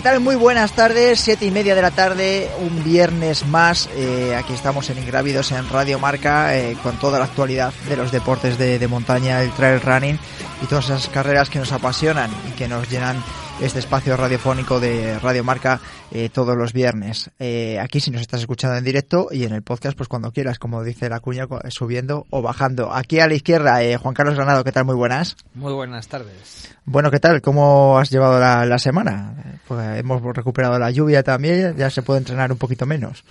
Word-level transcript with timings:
¿Qué 0.00 0.04
tal? 0.04 0.20
Muy 0.20 0.34
buenas 0.34 0.72
tardes, 0.72 1.20
siete 1.20 1.44
y 1.44 1.50
media 1.50 1.74
de 1.74 1.82
la 1.82 1.90
tarde, 1.90 2.50
un 2.58 2.82
viernes 2.82 3.44
más. 3.44 3.86
eh, 3.96 4.34
aquí 4.34 4.54
estamos 4.54 4.88
en 4.88 4.96
Ingrávidos 4.96 5.52
en 5.52 5.68
Radio 5.68 5.98
Marca 5.98 6.56
eh, 6.56 6.74
con 6.82 6.98
toda 6.98 7.18
la 7.18 7.26
actualidad 7.26 7.70
de 7.86 7.98
los 7.98 8.10
deportes 8.10 8.56
de, 8.56 8.78
de 8.78 8.88
montaña, 8.88 9.42
el 9.42 9.50
trail 9.52 9.78
running 9.82 10.18
y 10.62 10.66
todas 10.68 10.86
esas 10.86 11.08
carreras 11.08 11.50
que 11.50 11.58
nos 11.58 11.70
apasionan 11.72 12.30
y 12.48 12.52
que 12.52 12.66
nos 12.66 12.88
llenan 12.88 13.22
este 13.60 13.78
espacio 13.78 14.16
radiofónico 14.16 14.80
de 14.80 15.18
Radio 15.18 15.44
Marca 15.44 15.80
eh, 16.10 16.28
todos 16.30 16.56
los 16.56 16.72
viernes. 16.72 17.30
Eh, 17.38 17.78
aquí 17.78 18.00
si 18.00 18.10
nos 18.10 18.22
estás 18.22 18.40
escuchando 18.40 18.76
en 18.76 18.84
directo 18.84 19.28
y 19.30 19.44
en 19.44 19.52
el 19.52 19.62
podcast, 19.62 19.96
pues 19.96 20.08
cuando 20.08 20.32
quieras, 20.32 20.58
como 20.58 20.82
dice 20.82 21.08
la 21.08 21.20
cuña, 21.20 21.46
cu- 21.46 21.58
subiendo 21.68 22.26
o 22.30 22.40
bajando. 22.42 22.92
Aquí 22.92 23.20
a 23.20 23.28
la 23.28 23.34
izquierda, 23.34 23.82
eh, 23.82 23.96
Juan 23.96 24.14
Carlos 24.14 24.34
Granado, 24.34 24.64
¿qué 24.64 24.72
tal? 24.72 24.84
Muy 24.86 24.94
buenas. 24.96 25.36
Muy 25.54 25.72
buenas 25.72 26.08
tardes. 26.08 26.70
Bueno, 26.84 27.10
¿qué 27.10 27.20
tal? 27.20 27.40
¿Cómo 27.42 27.98
has 27.98 28.10
llevado 28.10 28.40
la, 28.40 28.64
la 28.64 28.78
semana? 28.78 29.34
Pues 29.68 29.98
hemos 29.98 30.22
recuperado 30.34 30.78
la 30.78 30.90
lluvia 30.90 31.22
también, 31.22 31.76
ya 31.76 31.90
se 31.90 32.02
puede 32.02 32.18
entrenar 32.18 32.50
un 32.50 32.58
poquito 32.58 32.86
menos. 32.86 33.24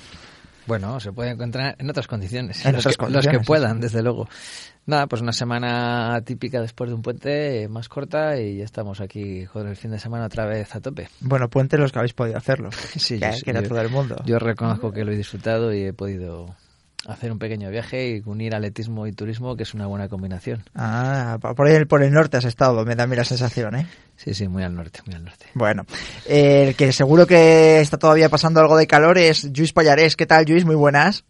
Bueno, 0.67 0.99
se 0.99 1.11
puede 1.11 1.31
encontrar 1.31 1.75
en 1.79 1.89
otras 1.89 2.05
condiciones. 2.05 2.63
En 2.63 2.73
los, 2.73 2.81
otras 2.85 2.95
que, 2.97 3.01
los 3.05 3.11
condiciones, 3.13 3.41
que 3.41 3.45
puedan, 3.47 3.79
desde 3.79 4.03
luego. 4.03 4.29
Nada, 4.85 5.05
pues 5.05 5.21
una 5.21 5.33
semana 5.33 6.19
típica 6.25 6.59
después 6.61 6.89
de 6.89 6.95
un 6.95 7.03
puente, 7.03 7.67
más 7.69 7.87
corta, 7.89 8.39
y 8.39 8.57
ya 8.57 8.63
estamos 8.65 8.99
aquí 9.01 9.45
con 9.45 9.67
el 9.67 9.75
fin 9.75 9.91
de 9.91 9.99
semana 9.99 10.25
otra 10.25 10.47
vez 10.47 10.73
a 10.75 10.81
tope. 10.81 11.09
Bueno, 11.19 11.47
puente 11.47 11.77
los 11.77 11.91
que 11.91 11.99
habéis 11.99 12.13
podido 12.13 12.37
hacerlo. 12.37 12.69
Sí, 12.97 13.19
que, 13.19 13.31
yo 13.31 13.37
que 13.43 13.49
era 13.51 13.61
yo- 13.61 13.69
todo 13.69 13.81
el 13.81 13.89
mundo. 13.89 14.15
Yo 14.25 14.39
reconozco 14.39 14.91
que 14.91 15.05
lo 15.05 15.11
he 15.11 15.15
disfrutado 15.15 15.71
y 15.73 15.83
he 15.83 15.93
podido 15.93 16.55
hacer 17.07 17.31
un 17.31 17.37
pequeño 17.37 17.69
viaje 17.69 18.09
y 18.17 18.23
unir 18.25 18.55
atletismo 18.55 19.05
y 19.05 19.11
turismo, 19.13 19.55
que 19.55 19.61
es 19.63 19.75
una 19.75 19.85
buena 19.85 20.09
combinación. 20.09 20.63
Ah, 20.73 21.37
por 21.39 21.67
ahí 21.67 21.85
por 21.85 22.01
el 22.01 22.11
norte 22.11 22.37
has 22.37 22.45
estado, 22.45 22.83
me 22.83 22.95
da 22.95 23.03
a 23.03 23.07
mí 23.07 23.15
la 23.15 23.23
sensación, 23.23 23.75
¿eh? 23.75 23.87
Sí, 24.17 24.33
sí, 24.33 24.47
muy 24.47 24.63
al 24.63 24.73
norte, 24.75 25.01
muy 25.05 25.15
al 25.15 25.23
norte. 25.23 25.45
Bueno, 25.53 25.85
eh, 26.27 26.69
el 26.69 26.75
que 26.75 26.91
seguro 26.91 27.27
que 27.27 27.79
está 27.79 27.97
todavía 27.97 28.27
pasando 28.29 28.59
algo 28.59 28.75
de 28.75 28.87
calor 28.87 29.19
es 29.19 29.43
Luis 29.55 29.71
Pallarés. 29.71 30.15
¿Qué 30.15 30.25
tal, 30.25 30.45
Luis? 30.47 30.65
Muy 30.65 30.75
buenas. 30.75 31.23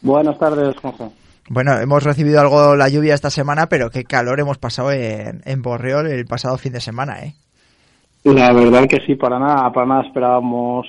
Buenas 0.00 0.38
tardes, 0.38 0.76
Juanjo. 0.76 1.12
Bueno, 1.48 1.78
hemos 1.78 2.02
recibido 2.02 2.40
algo 2.40 2.74
la 2.76 2.88
lluvia 2.88 3.14
esta 3.14 3.30
semana, 3.30 3.68
pero 3.68 3.90
qué 3.90 4.04
calor 4.04 4.40
hemos 4.40 4.58
pasado 4.58 4.92
en, 4.92 5.42
en 5.44 5.62
Borreol 5.62 6.06
el 6.06 6.24
pasado 6.26 6.56
fin 6.56 6.72
de 6.72 6.80
semana, 6.80 7.20
¿eh? 7.20 7.34
La 8.24 8.52
verdad 8.54 8.86
que 8.88 9.00
sí, 9.06 9.16
para 9.16 9.38
nada, 9.38 9.70
para 9.70 9.86
nada 9.86 10.06
esperábamos 10.06 10.86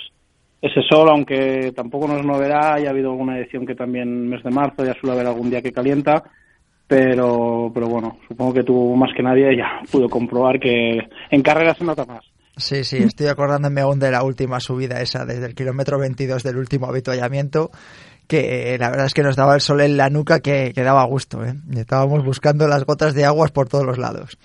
ese 0.62 0.82
sol, 0.90 1.10
aunque 1.10 1.74
tampoco 1.76 2.08
nos 2.08 2.26
novedad, 2.26 2.80
ya 2.80 2.88
ha 2.88 2.92
habido 2.92 3.12
alguna 3.12 3.38
edición 3.38 3.66
que 3.66 3.76
también 3.76 4.30
mes 4.30 4.42
de 4.42 4.50
marzo 4.50 4.86
ya 4.86 4.94
suele 4.94 5.16
haber 5.16 5.28
algún 5.28 5.50
día 5.50 5.62
que 5.62 5.74
calienta, 5.74 6.24
pero, 6.88 7.70
pero 7.74 7.88
bueno, 7.88 8.20
supongo 8.28 8.54
que 8.54 8.64
tú 8.64 8.96
más 8.96 9.12
que 9.16 9.22
nadie 9.22 9.56
ya 9.58 9.82
pudo 9.92 10.08
comprobar 10.10 10.60
que 10.60 10.98
en 11.30 11.42
carrera 11.42 11.76
se 11.76 11.84
nota 11.84 12.06
más. 12.06 12.24
Sí, 12.58 12.86
sí, 12.86 12.98
estoy 12.98 13.28
acordándome 13.28 13.82
aún 13.82 14.00
de 14.00 14.12
la 14.12 14.24
última 14.24 14.62
subida 14.62 15.02
esa, 15.02 15.26
desde 15.26 15.46
el 15.46 15.56
kilómetro 15.56 16.00
22 16.00 16.42
del 16.42 16.56
último 16.56 16.88
avituallamiento, 16.88 17.70
que 18.28 18.78
la 18.80 18.90
verdad 18.90 19.06
es 19.06 19.14
que 19.14 19.24
nos 19.24 19.36
daba 19.36 19.56
el 19.56 19.62
sol 19.62 19.82
en 19.82 19.98
la 19.98 20.10
nuca 20.10 20.40
que, 20.40 20.72
que 20.74 20.84
daba 20.84 21.04
gusto, 21.06 21.44
¿eh? 21.44 21.56
Estábamos 21.76 22.24
buscando 22.24 22.68
las 22.68 22.86
gotas 22.86 23.14
de 23.14 23.26
aguas 23.26 23.52
por 23.52 23.68
todos 23.70 23.86
los 23.86 23.98
lados. 23.98 24.38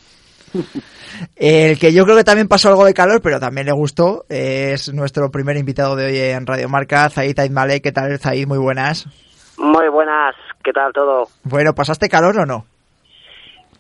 El 1.37 1.79
que 1.79 1.93
yo 1.93 2.05
creo 2.05 2.17
que 2.17 2.25
también 2.25 2.49
pasó 2.49 2.69
algo 2.69 2.85
de 2.85 2.95
calor, 2.95 3.21
pero 3.23 3.41
también 3.41 3.67
le 3.67 3.73
gustó, 3.73 4.25
es 4.29 4.93
nuestro 4.93 5.31
primer 5.31 5.57
invitado 5.57 5.97
de 5.97 6.07
hoy 6.07 6.19
en 6.19 6.47
Radio 6.47 6.69
Marca, 6.69 7.09
Zaid 7.11 7.39
Aitmale. 7.39 7.81
¿Qué 7.81 7.93
tal, 7.93 8.19
Zaid? 8.19 8.47
Muy 8.47 8.59
buenas. 8.59 9.07
Muy 9.59 9.89
buenas, 9.89 10.35
¿qué 10.65 10.73
tal 10.73 10.93
todo? 10.93 11.29
Bueno, 11.45 11.75
¿pasaste 11.75 12.09
calor 12.09 12.39
o 12.39 12.47
no? 12.47 12.65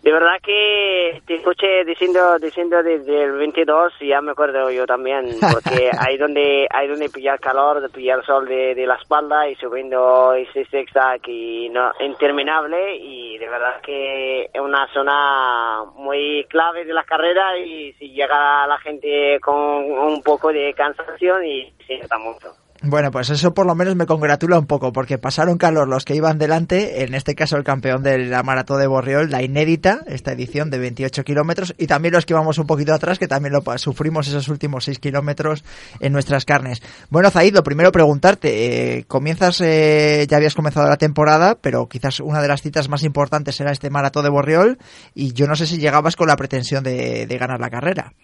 De 0.02 0.12
verdad 0.12 0.40
que 0.42 1.20
te 1.26 1.34
escuché 1.34 1.84
diciendo 1.84 2.38
diciendo 2.38 2.82
desde 2.82 3.24
el 3.24 3.32
22 3.32 3.92
y 4.00 4.08
ya 4.08 4.22
me 4.22 4.32
acuerdo 4.32 4.70
yo 4.70 4.86
también, 4.86 5.26
porque 5.52 5.90
ahí 5.98 6.16
donde 6.16 6.66
hay 6.70 6.88
donde 6.88 7.10
pillar 7.10 7.38
calor, 7.38 7.82
de 7.82 7.88
pillar 7.90 8.24
sol 8.24 8.48
de, 8.48 8.74
de 8.74 8.86
la 8.86 8.94
espalda 8.94 9.46
y 9.46 9.56
subiendo 9.56 10.32
ese 10.32 10.64
zigzag 10.64 11.20
y 11.28 11.68
no 11.68 11.92
interminable 12.00 12.96
y 12.96 13.36
de 13.36 13.48
verdad 13.48 13.80
que 13.82 14.44
es 14.44 14.60
una 14.60 14.90
zona 14.94 15.84
muy 15.96 16.46
clave 16.48 16.86
de 16.86 16.94
la 16.94 17.04
carrera 17.04 17.58
y 17.58 17.92
si 17.94 18.10
llega 18.10 18.66
la 18.66 18.78
gente 18.78 19.38
con 19.40 19.56
un 19.56 20.22
poco 20.22 20.50
de 20.50 20.72
cansancio 20.72 21.42
y 21.42 21.74
se 21.86 21.98
nota 21.98 22.16
mucho. 22.16 22.48
Bueno, 22.82 23.10
pues 23.10 23.28
eso 23.28 23.52
por 23.52 23.66
lo 23.66 23.74
menos 23.74 23.94
me 23.94 24.06
congratula 24.06 24.58
un 24.58 24.64
poco, 24.64 24.90
porque 24.90 25.18
pasaron 25.18 25.58
calor 25.58 25.86
los 25.86 26.06
que 26.06 26.14
iban 26.14 26.38
delante, 26.38 27.04
en 27.04 27.14
este 27.14 27.34
caso 27.34 27.58
el 27.58 27.62
campeón 27.62 28.02
de 28.02 28.16
la 28.16 28.42
maratón 28.42 28.80
de 28.80 28.86
Borriol, 28.86 29.30
la 29.30 29.42
inédita, 29.42 30.00
esta 30.06 30.32
edición 30.32 30.70
de 30.70 30.78
28 30.78 31.22
kilómetros, 31.22 31.74
y 31.76 31.86
también 31.86 32.14
los 32.14 32.24
que 32.24 32.32
íbamos 32.32 32.56
un 32.56 32.66
poquito 32.66 32.94
atrás, 32.94 33.18
que 33.18 33.28
también 33.28 33.52
lo 33.52 33.62
sufrimos 33.76 34.28
esos 34.28 34.48
últimos 34.48 34.84
6 34.84 34.98
kilómetros 34.98 35.62
en 36.00 36.14
nuestras 36.14 36.46
carnes. 36.46 36.82
Bueno, 37.10 37.30
Zaid, 37.30 37.54
lo 37.54 37.62
primero 37.62 37.92
preguntarte, 37.92 38.96
eh, 38.96 39.04
comienzas, 39.06 39.60
eh, 39.60 40.26
ya 40.26 40.38
habías 40.38 40.54
comenzado 40.54 40.88
la 40.88 40.96
temporada, 40.96 41.58
pero 41.60 41.86
quizás 41.86 42.20
una 42.20 42.40
de 42.40 42.48
las 42.48 42.62
citas 42.62 42.88
más 42.88 43.02
importantes 43.02 43.60
era 43.60 43.72
este 43.72 43.90
maratón 43.90 44.24
de 44.24 44.30
Borriol, 44.30 44.78
y 45.14 45.34
yo 45.34 45.46
no 45.46 45.54
sé 45.54 45.66
si 45.66 45.76
llegabas 45.76 46.16
con 46.16 46.28
la 46.28 46.36
pretensión 46.36 46.82
de, 46.82 47.26
de 47.26 47.38
ganar 47.38 47.60
la 47.60 47.68
carrera. 47.68 48.14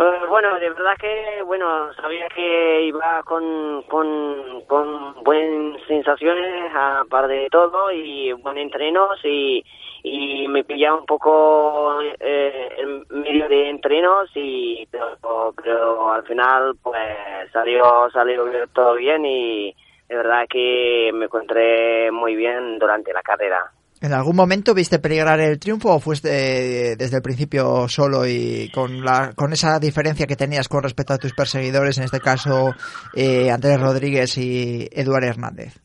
Eh, 0.00 0.26
bueno, 0.28 0.60
de 0.60 0.70
verdad 0.70 0.96
que, 0.96 1.42
bueno, 1.44 1.92
sabía 1.94 2.28
que 2.28 2.82
iba 2.82 3.20
con, 3.24 3.82
con, 3.88 4.62
con 4.68 5.24
buenas 5.24 5.82
sensaciones, 5.88 6.72
aparte 6.72 7.32
de 7.32 7.50
todo, 7.50 7.90
y 7.90 8.32
buenos 8.34 8.62
entrenos, 8.62 9.18
y, 9.24 9.64
y 10.04 10.46
me 10.46 10.62
pillaba 10.62 11.00
un 11.00 11.04
poco 11.04 12.00
eh, 12.20 12.76
en 12.78 13.22
medio 13.22 13.48
de 13.48 13.70
entrenos, 13.70 14.30
y 14.36 14.86
pero, 14.88 15.52
pero 15.60 16.12
al 16.12 16.22
final, 16.22 16.76
pues, 16.80 17.50
salió, 17.52 18.08
salió 18.12 18.44
todo 18.72 18.94
bien, 18.94 19.26
y 19.26 19.74
de 20.08 20.14
verdad 20.16 20.46
que 20.48 21.10
me 21.12 21.24
encontré 21.24 22.12
muy 22.12 22.36
bien 22.36 22.78
durante 22.78 23.12
la 23.12 23.22
carrera. 23.22 23.72
¿En 24.00 24.12
algún 24.12 24.36
momento 24.36 24.74
viste 24.74 25.00
peligrar 25.00 25.40
el 25.40 25.58
triunfo 25.58 25.92
o 25.92 25.98
fuiste 25.98 26.92
eh, 26.92 26.96
desde 26.96 27.16
el 27.16 27.22
principio 27.22 27.88
solo 27.88 28.24
y 28.26 28.70
con, 28.72 29.04
la, 29.04 29.32
con 29.34 29.52
esa 29.52 29.80
diferencia 29.80 30.26
que 30.26 30.36
tenías 30.36 30.68
con 30.68 30.84
respecto 30.84 31.14
a 31.14 31.18
tus 31.18 31.34
perseguidores, 31.34 31.98
en 31.98 32.04
este 32.04 32.20
caso 32.20 32.74
eh, 33.16 33.50
Andrés 33.50 33.80
Rodríguez 33.80 34.38
y 34.38 34.88
Eduardo 34.92 35.26
Hernández? 35.26 35.80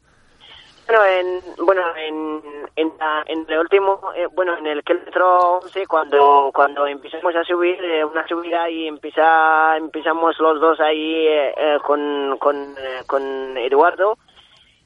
Bueno, 0.86 1.06
en, 1.06 1.66
bueno, 1.66 1.82
en, 1.98 2.42
en, 2.76 2.92
en 3.26 3.46
el 3.50 3.58
último, 3.58 4.00
eh, 4.16 4.28
bueno, 4.32 4.60
en 4.60 4.68
el 4.68 4.84
kilómetro 4.84 5.60
11, 5.64 5.88
cuando, 5.88 6.52
cuando 6.54 6.86
empezamos 6.86 7.36
a 7.36 7.44
subir, 7.44 7.80
una 8.06 8.28
subida 8.28 8.70
y 8.70 8.90
empieza, 8.90 9.76
empezamos 9.78 10.38
los 10.38 10.62
dos 10.62 10.80
ahí 10.82 11.26
con, 11.84 12.38
con, 12.38 12.76
con 13.08 13.58
Eduardo, 13.58 14.20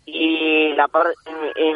y 0.09 0.74
la 0.74 0.88
par- 0.88 1.13
en, 1.25 1.75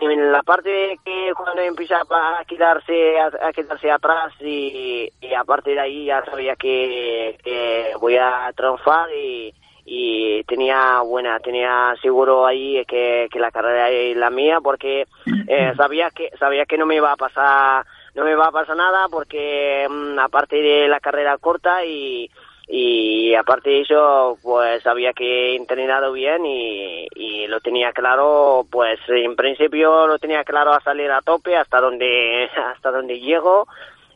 en- 0.00 0.10
en 0.10 0.32
la 0.32 0.42
parte 0.42 0.98
que 1.04 1.32
cuando 1.36 1.62
empieza 1.62 2.00
a 2.10 2.44
quedarse 2.44 3.18
a, 3.20 3.30
a 3.46 3.52
quedarse 3.52 3.90
atrás 3.90 4.32
y, 4.40 5.08
y 5.20 5.34
a 5.34 5.44
partir 5.44 5.74
de 5.74 5.80
ahí 5.80 6.04
ya 6.06 6.24
sabía 6.24 6.56
que, 6.56 7.38
que 7.44 7.92
voy 8.00 8.16
a 8.16 8.52
triunfar 8.56 9.08
y, 9.14 9.54
y 9.84 10.42
tenía 10.44 11.00
buena, 11.02 11.38
tenía 11.38 11.94
seguro 12.02 12.44
ahí 12.44 12.84
que, 12.86 13.28
que 13.30 13.38
la 13.38 13.52
carrera 13.52 13.88
es 13.88 14.16
la 14.16 14.30
mía 14.30 14.58
porque 14.60 15.06
eh, 15.46 15.72
sabía 15.76 16.10
que 16.10 16.28
sabía 16.40 16.66
que 16.66 16.76
no 16.76 16.86
me 16.86 16.96
iba 16.96 17.12
a 17.12 17.16
pasar 17.16 17.84
no 18.16 18.24
me 18.24 18.34
va 18.34 18.46
a 18.48 18.52
pasar 18.52 18.76
nada 18.76 19.06
porque 19.08 19.86
mm, 19.88 20.18
aparte 20.18 20.56
de 20.56 20.88
la 20.88 20.98
carrera 20.98 21.38
corta 21.38 21.84
y 21.84 22.28
y 22.72 23.34
aparte 23.34 23.68
de 23.68 23.80
eso 23.80 24.38
pues 24.40 24.86
había 24.86 25.12
que 25.12 25.56
entrenado 25.56 26.12
bien 26.12 26.46
y, 26.46 27.08
y, 27.16 27.46
lo 27.48 27.58
tenía 27.60 27.90
claro 27.90 28.64
pues 28.70 29.00
en 29.08 29.34
principio 29.34 30.06
lo 30.06 30.18
tenía 30.20 30.44
claro 30.44 30.72
a 30.72 30.80
salir 30.80 31.10
a 31.10 31.20
tope 31.20 31.56
hasta 31.56 31.80
donde 31.80 32.48
hasta 32.72 32.92
donde 32.92 33.18
llego 33.18 33.66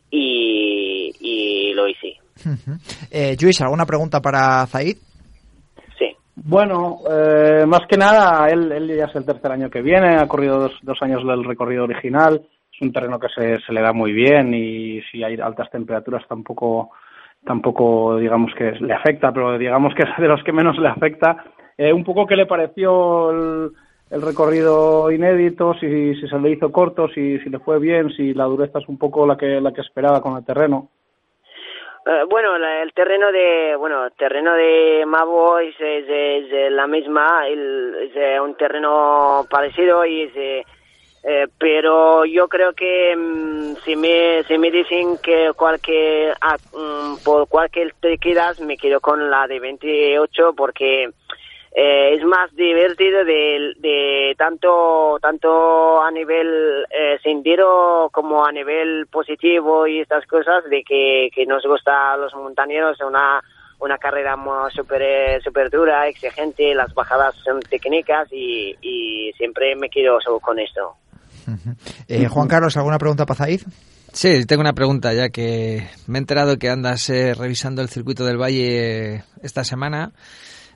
y, 0.09 1.11
y 1.21 1.75
lo 1.75 1.89
hice 1.89 2.17
eh, 3.11 3.37
Luis 3.43 3.61
¿alguna 3.61 3.87
pregunta 3.87 4.21
para 4.21 4.65
Zaid? 4.67 4.99
Sí. 5.99 6.15
Bueno, 6.37 6.99
eh, 7.11 7.65
más 7.67 7.83
que 7.89 7.97
nada, 7.97 8.47
él, 8.49 8.71
él 8.71 8.97
ya 8.97 9.07
es 9.07 9.17
el 9.17 9.25
tercer 9.25 9.51
año 9.51 9.71
que 9.71 9.83
viene, 9.83 10.17
ha 10.17 10.27
corrido 10.27 10.59
dos, 10.59 10.73
dos 10.83 10.99
años 11.01 11.27
del 11.27 11.45
recorrido 11.45 11.85
original, 11.85 12.41
es 12.73 12.83
un 12.83 12.93
terreno 12.93 13.19
que 13.19 13.29
se, 13.29 13.61
se 13.65 13.73
le 13.73 13.81
da 13.81 13.93
muy 13.93 14.13
bien 14.13 14.53
y 14.53 15.01
si 15.11 15.23
hay 15.23 15.37
altas 15.37 15.71
temperaturas 15.71 16.27
tampoco 16.29 16.91
tampoco 17.45 18.17
digamos 18.17 18.53
que 18.55 18.73
le 18.73 18.93
afecta, 18.93 19.33
pero 19.33 19.59
digamos 19.59 19.95
que 19.95 20.03
es 20.11 20.17
de 20.19 20.29
los 20.29 20.43
que 20.43 20.53
menos 20.53 20.79
le 20.79 20.89
afecta. 20.89 21.45
Eh, 21.77 21.93
un 21.93 22.05
poco 22.05 22.27
qué 22.27 22.37
le 22.37 22.47
pareció 22.47 23.31
el, 23.31 23.71
el 24.11 24.23
recorrido 24.23 25.11
inédito, 25.11 25.75
si, 25.75 26.15
si, 26.15 26.29
se 26.29 26.39
le 26.39 26.51
hizo 26.51 26.71
corto, 26.71 27.09
si, 27.09 27.39
si 27.41 27.51
le 27.51 27.59
fue 27.59 27.79
bien, 27.79 28.11
si 28.11 28.33
la 28.33 28.45
dureza 28.45 28.79
es 28.79 28.89
un 28.89 28.99
poco 28.99 29.27
la 29.27 29.37
que, 29.37 29.61
la 29.61 29.73
que 29.73 29.81
esperaba 29.81 30.21
con 30.21 30.37
el 30.37 30.45
terreno. 30.45 30.89
Uh, 32.07 32.29
bueno, 32.29 32.59
la, 32.59 32.83
el 32.83 32.93
terreno 32.93 33.33
de 33.33 33.77
bueno, 33.77 34.11
terreno 34.11 34.53
de 34.55 35.05
Mavo 35.07 35.59
es, 35.59 35.75
es, 35.81 36.71
la 36.71 36.87
misma, 36.87 37.49
el, 37.49 38.13
es 38.15 38.41
un 38.41 38.55
terreno 38.57 39.47
parecido 39.51 40.05
y 40.05 40.23
es 40.23 40.67
eh, 41.27 41.49
pero 41.57 42.27
yo 42.27 42.49
creo 42.49 42.75
que 42.75 43.15
um, 43.17 43.75
si 43.77 43.97
me 43.97 44.43
si 44.45 44.59
me 44.59 44.71
dicen 44.71 45.17
que 45.23 45.53
cualquier 45.57 46.37
um, 46.73 47.17
por 47.25 47.49
cualquier 47.49 47.95
te 47.99 48.19
quedas 48.19 48.61
me 48.61 48.77
quedo 48.77 49.01
con 49.01 49.31
la 49.31 49.47
de 49.47 49.59
28 49.59 50.53
porque 50.55 51.05
eh, 51.73 52.15
es 52.15 52.23
más 52.25 52.55
divertido 52.55 53.25
de, 53.25 53.73
de 53.79 54.35
tanto 54.37 55.19
tanto 55.23 56.03
a 56.03 56.11
nivel 56.11 56.85
eh, 56.91 57.19
sendero 57.23 58.11
como 58.13 58.45
a 58.45 58.53
nivel 58.53 59.07
positivo 59.07 59.87
y 59.87 60.01
estas 60.01 60.27
cosas 60.27 60.65
de 60.69 60.85
que, 60.85 61.31
que 61.35 61.47
nos 61.47 61.65
gusta 61.65 62.13
a 62.13 62.17
los 62.19 62.35
montañeros 62.35 63.01
una 63.01 63.43
una 63.81 63.97
carrera 63.97 64.37
súper 64.75 65.43
super 65.43 65.71
dura, 65.71 66.07
exigente, 66.07 66.75
las 66.75 66.93
bajadas 66.95 67.35
son 67.37 67.61
técnicas 67.61 68.29
y, 68.31 68.77
y 68.81 69.33
siempre 69.37 69.75
me 69.75 69.91
quedo 69.91 70.19
con 70.41 70.59
esto. 70.59 70.97
Eh, 72.09 72.29
Juan 72.29 72.49
Carlos, 72.49 72.77
¿alguna 72.77 72.99
pregunta 72.99 73.27
para 73.27 73.39
Zaid? 73.39 73.63
Sí, 74.15 74.45
tengo 74.47 74.61
una 74.61 74.75
pregunta 74.75 75.13
ya 75.13 75.31
que 75.31 75.89
me 76.07 76.19
he 76.19 76.21
enterado 76.21 76.57
que 76.57 76.71
andas 76.71 77.11
eh, 77.11 77.35
revisando 77.35 77.83
el 77.83 77.89
circuito 77.89 78.25
del 78.25 78.41
Valle 78.41 79.17
eh, 79.17 79.25
esta 79.43 79.65
semana. 79.65 80.13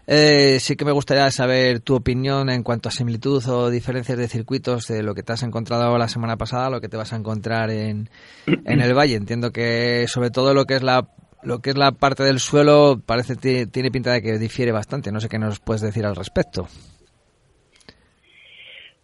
Eh, 0.09 0.59
sí 0.61 0.75
que 0.75 0.85
me 0.85 0.91
gustaría 0.91 1.31
saber 1.31 1.79
tu 1.79 1.95
opinión 1.95 2.51
en 2.51 2.65
cuanto 2.65 2.89
a 2.89 2.93
similitud 2.93 3.47
o 3.47 3.71
diferencias 3.71 4.19
de 4.19 4.27
circuitos 4.27 4.89
de 4.89 5.05
lo 5.05 5.15
que 5.15 5.23
te 5.23 5.35
has 5.35 5.45
encontrado 5.45 5.97
la 5.99 6.09
semana 6.09 6.37
pasada, 6.37 6.69
lo 6.69 6.81
que 6.81 6.89
te 6.89 6.97
vas 6.97 7.13
a 7.13 7.17
encontrar 7.17 7.71
en, 7.71 8.11
en 8.47 8.81
el 8.81 8.93
Valle. 8.93 9.15
Entiendo 9.15 9.53
que 9.53 10.07
sobre 10.09 10.31
todo 10.31 10.53
lo 10.53 10.65
que 10.65 10.75
es 10.75 10.83
la 10.83 11.09
lo 11.45 11.61
que 11.61 11.71
es 11.71 11.77
la 11.77 11.93
parte 11.93 12.25
del 12.25 12.41
suelo 12.41 13.01
parece 13.07 13.37
tiene 13.37 13.93
pinta 13.93 14.11
de 14.11 14.21
que 14.21 14.39
difiere 14.39 14.73
bastante. 14.73 15.13
No 15.13 15.21
sé 15.21 15.29
qué 15.29 15.39
nos 15.39 15.61
puedes 15.61 15.83
decir 15.83 16.05
al 16.05 16.17
respecto. 16.17 16.67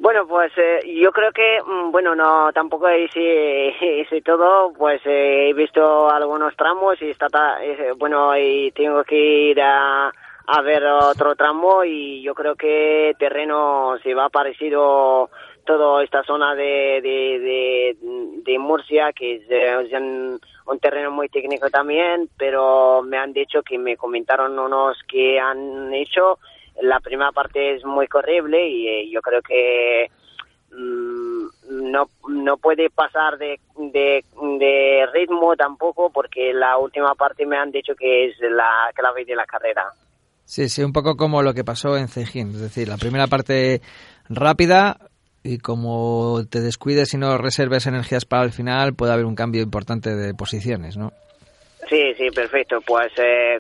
Bueno, 0.05 0.27
pues 0.27 0.53
eh, 0.59 0.83
yo 1.01 1.13
creo 1.13 1.33
que, 1.33 1.63
mm, 1.67 1.91
bueno, 1.91 2.15
no, 2.15 2.53
tampoco 2.53 2.95
hice, 2.95 3.75
hice 4.03 4.21
todo, 4.23 4.71
pues 4.75 5.01
eh, 5.07 5.49
he 5.49 5.55
visto 5.55 6.11
algunos 6.11 6.55
tramos 6.57 7.01
y 7.01 7.09
está, 7.09 7.29
eh, 7.65 7.95
bueno, 7.97 8.37
y 8.37 8.71
tengo 8.73 9.03
que 9.03 9.17
ir 9.17 9.63
a, 9.63 10.13
a 10.47 10.61
ver 10.61 10.85
otro 10.85 11.35
tramo 11.37 11.85
y 11.85 12.21
yo 12.21 12.35
creo 12.35 12.55
que 12.55 13.17
terreno 13.19 13.97
se 14.03 14.13
va 14.13 14.29
parecido 14.29 15.31
toda 15.65 16.05
esta 16.05 16.23
zona 16.23 16.55
de, 16.55 17.01
de, 17.03 17.39
de, 17.41 17.97
de 18.43 18.59
Murcia, 18.59 19.11
que 19.15 19.37
es, 19.37 19.93
un, 19.95 20.39
un, 20.67 20.79
terreno 20.81 21.13
muy 21.13 21.31
técnico 21.31 21.71
también, 21.71 22.29
pero 22.37 23.01
me 23.03 23.17
han 23.17 23.33
dicho 23.33 23.63
que 23.63 23.79
me 23.79 23.97
comentaron 23.97 24.59
unos 24.59 24.99
que 25.09 25.41
han 25.41 25.95
hecho 25.95 26.39
la 26.83 27.01
primera 27.01 27.33
parte 27.33 27.75
es 27.75 27.85
muy 27.85 28.07
corrible 28.09 28.69
y 28.69 28.89
eh, 28.89 29.11
yo 29.11 29.21
creo 29.21 29.41
que 29.43 30.11
mmm, 30.73 31.47
no, 31.91 32.09
no 32.29 32.57
puede 32.57 32.91
pasar 32.91 33.39
de, 33.39 33.61
de, 33.77 34.25
de, 34.59 35.07
ritmo 35.13 35.55
tampoco 35.57 36.11
porque 36.11 36.53
la 36.53 36.79
última 36.79 37.15
parte 37.15 37.47
me 37.47 37.57
han 37.57 37.71
dicho 37.71 37.95
que 37.95 38.27
es 38.27 38.37
la 38.41 38.91
clave 38.95 39.25
de 39.25 39.37
la 39.37 39.47
carrera. 39.47 39.85
Sí, 40.45 40.69
sí, 40.69 40.83
un 40.83 40.93
poco 40.93 41.17
como 41.17 41.43
lo 41.43 41.55
que 41.55 41.65
pasó 41.65 41.97
en 41.97 42.09
Cejín, 42.09 42.51
es 42.51 42.61
decir, 42.61 42.89
la 42.89 42.99
primera 42.99 43.27
parte 43.27 43.81
rápida 44.29 44.99
y 45.43 45.59
como 45.59 46.43
te 46.51 46.61
descuides 46.61 47.15
y 47.15 47.19
no 47.19 47.39
reserves 47.39 47.87
energías 47.87 48.25
para 48.25 48.45
el 48.45 48.53
final, 48.53 48.95
puede 48.95 49.13
haber 49.13 49.27
un 49.27 49.35
cambio 49.35 49.63
importante 49.63 50.15
de 50.15 50.35
posiciones, 50.35 50.97
¿no? 50.97 51.13
Sí, 51.89 52.15
sí, 52.15 52.31
perfecto. 52.31 52.81
Pues 52.81 53.13
eh, 53.19 53.59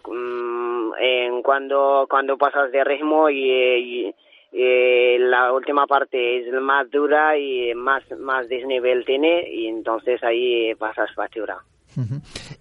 en 1.00 1.42
cuando 1.42 2.06
cuando 2.08 2.36
pasas 2.38 2.72
de 2.72 2.84
ritmo 2.84 3.28
y, 3.28 3.50
y, 3.50 4.14
y, 4.52 5.18
la 5.18 5.52
última 5.52 5.86
parte 5.86 6.38
es 6.38 6.52
más 6.52 6.90
dura 6.90 7.36
y 7.36 7.74
más 7.74 8.02
más 8.18 8.48
desnivel 8.48 9.04
tiene 9.04 9.48
y 9.50 9.68
entonces 9.68 10.22
ahí 10.22 10.74
pasas 10.76 11.12
factura. 11.14 11.58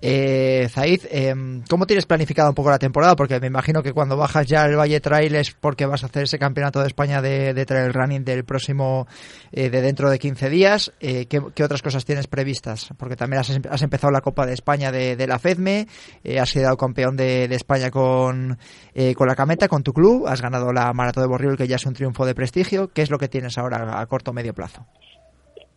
Eh, 0.02 0.68
Zaid, 0.70 1.02
eh, 1.10 1.34
¿cómo 1.70 1.86
tienes 1.86 2.06
planificado 2.06 2.50
un 2.50 2.56
poco 2.56 2.70
la 2.70 2.80
temporada? 2.80 3.16
Porque 3.16 3.40
me 3.40 3.48
imagino 3.48 3.82
que 3.82 3.94
cuando 3.94 4.18
bajas 4.18 4.46
ya 4.48 4.66
el 4.66 4.78
Valle 4.78 5.00
Trail 5.00 5.36
es 5.36 5.52
porque 5.52 5.86
vas 5.86 6.04
a 6.04 6.08
hacer 6.08 6.24
ese 6.24 6.40
campeonato 6.40 6.80
de 6.82 6.88
España 6.88 7.22
de, 7.22 7.66
trail 7.66 7.94
running 7.94 8.24
del 8.24 8.44
próximo, 8.44 9.08
eh, 9.52 9.70
de 9.70 9.82
dentro 9.82 10.10
de 10.10 10.20
15 10.20 10.50
días. 10.50 10.92
Eh, 11.00 11.26
¿qué, 11.26 11.42
¿qué, 11.54 11.64
otras 11.64 11.82
cosas 11.82 12.06
tienes 12.06 12.28
previstas? 12.28 12.90
Porque 12.98 13.16
también 13.16 13.42
has, 13.42 13.50
has 13.70 13.82
empezado 13.82 14.12
la 14.12 14.22
Copa 14.22 14.46
de 14.46 14.54
España 14.54 14.92
de, 14.92 15.28
la 15.28 15.40
FEDME, 15.40 15.88
eh, 16.24 16.40
has 16.40 16.52
quedado 16.52 16.78
campeón 16.78 17.16
de, 17.16 17.48
de 17.48 17.56
España 17.56 17.92
con, 17.92 18.58
eh, 18.94 19.16
con 19.16 19.28
la 19.28 19.36
Cameta, 19.36 19.68
con 19.68 19.84
tu 19.84 19.94
club, 19.94 20.28
has 20.28 20.42
ganado 20.42 20.72
la 20.72 20.92
Maratón 20.94 21.24
de 21.24 21.28
Borriol, 21.28 21.58
que 21.58 21.68
ya 21.68 21.78
es 21.78 21.86
un 21.86 21.94
triunfo 21.94 22.26
de 22.26 22.36
prestigio. 22.36 22.92
¿Qué 22.94 23.02
es 23.02 23.10
lo 23.10 23.18
que 23.18 23.28
tienes 23.28 23.58
ahora 23.58 24.00
a 24.00 24.06
corto 24.06 24.32
o 24.32 24.34
medio 24.34 24.54
plazo? 24.54 24.86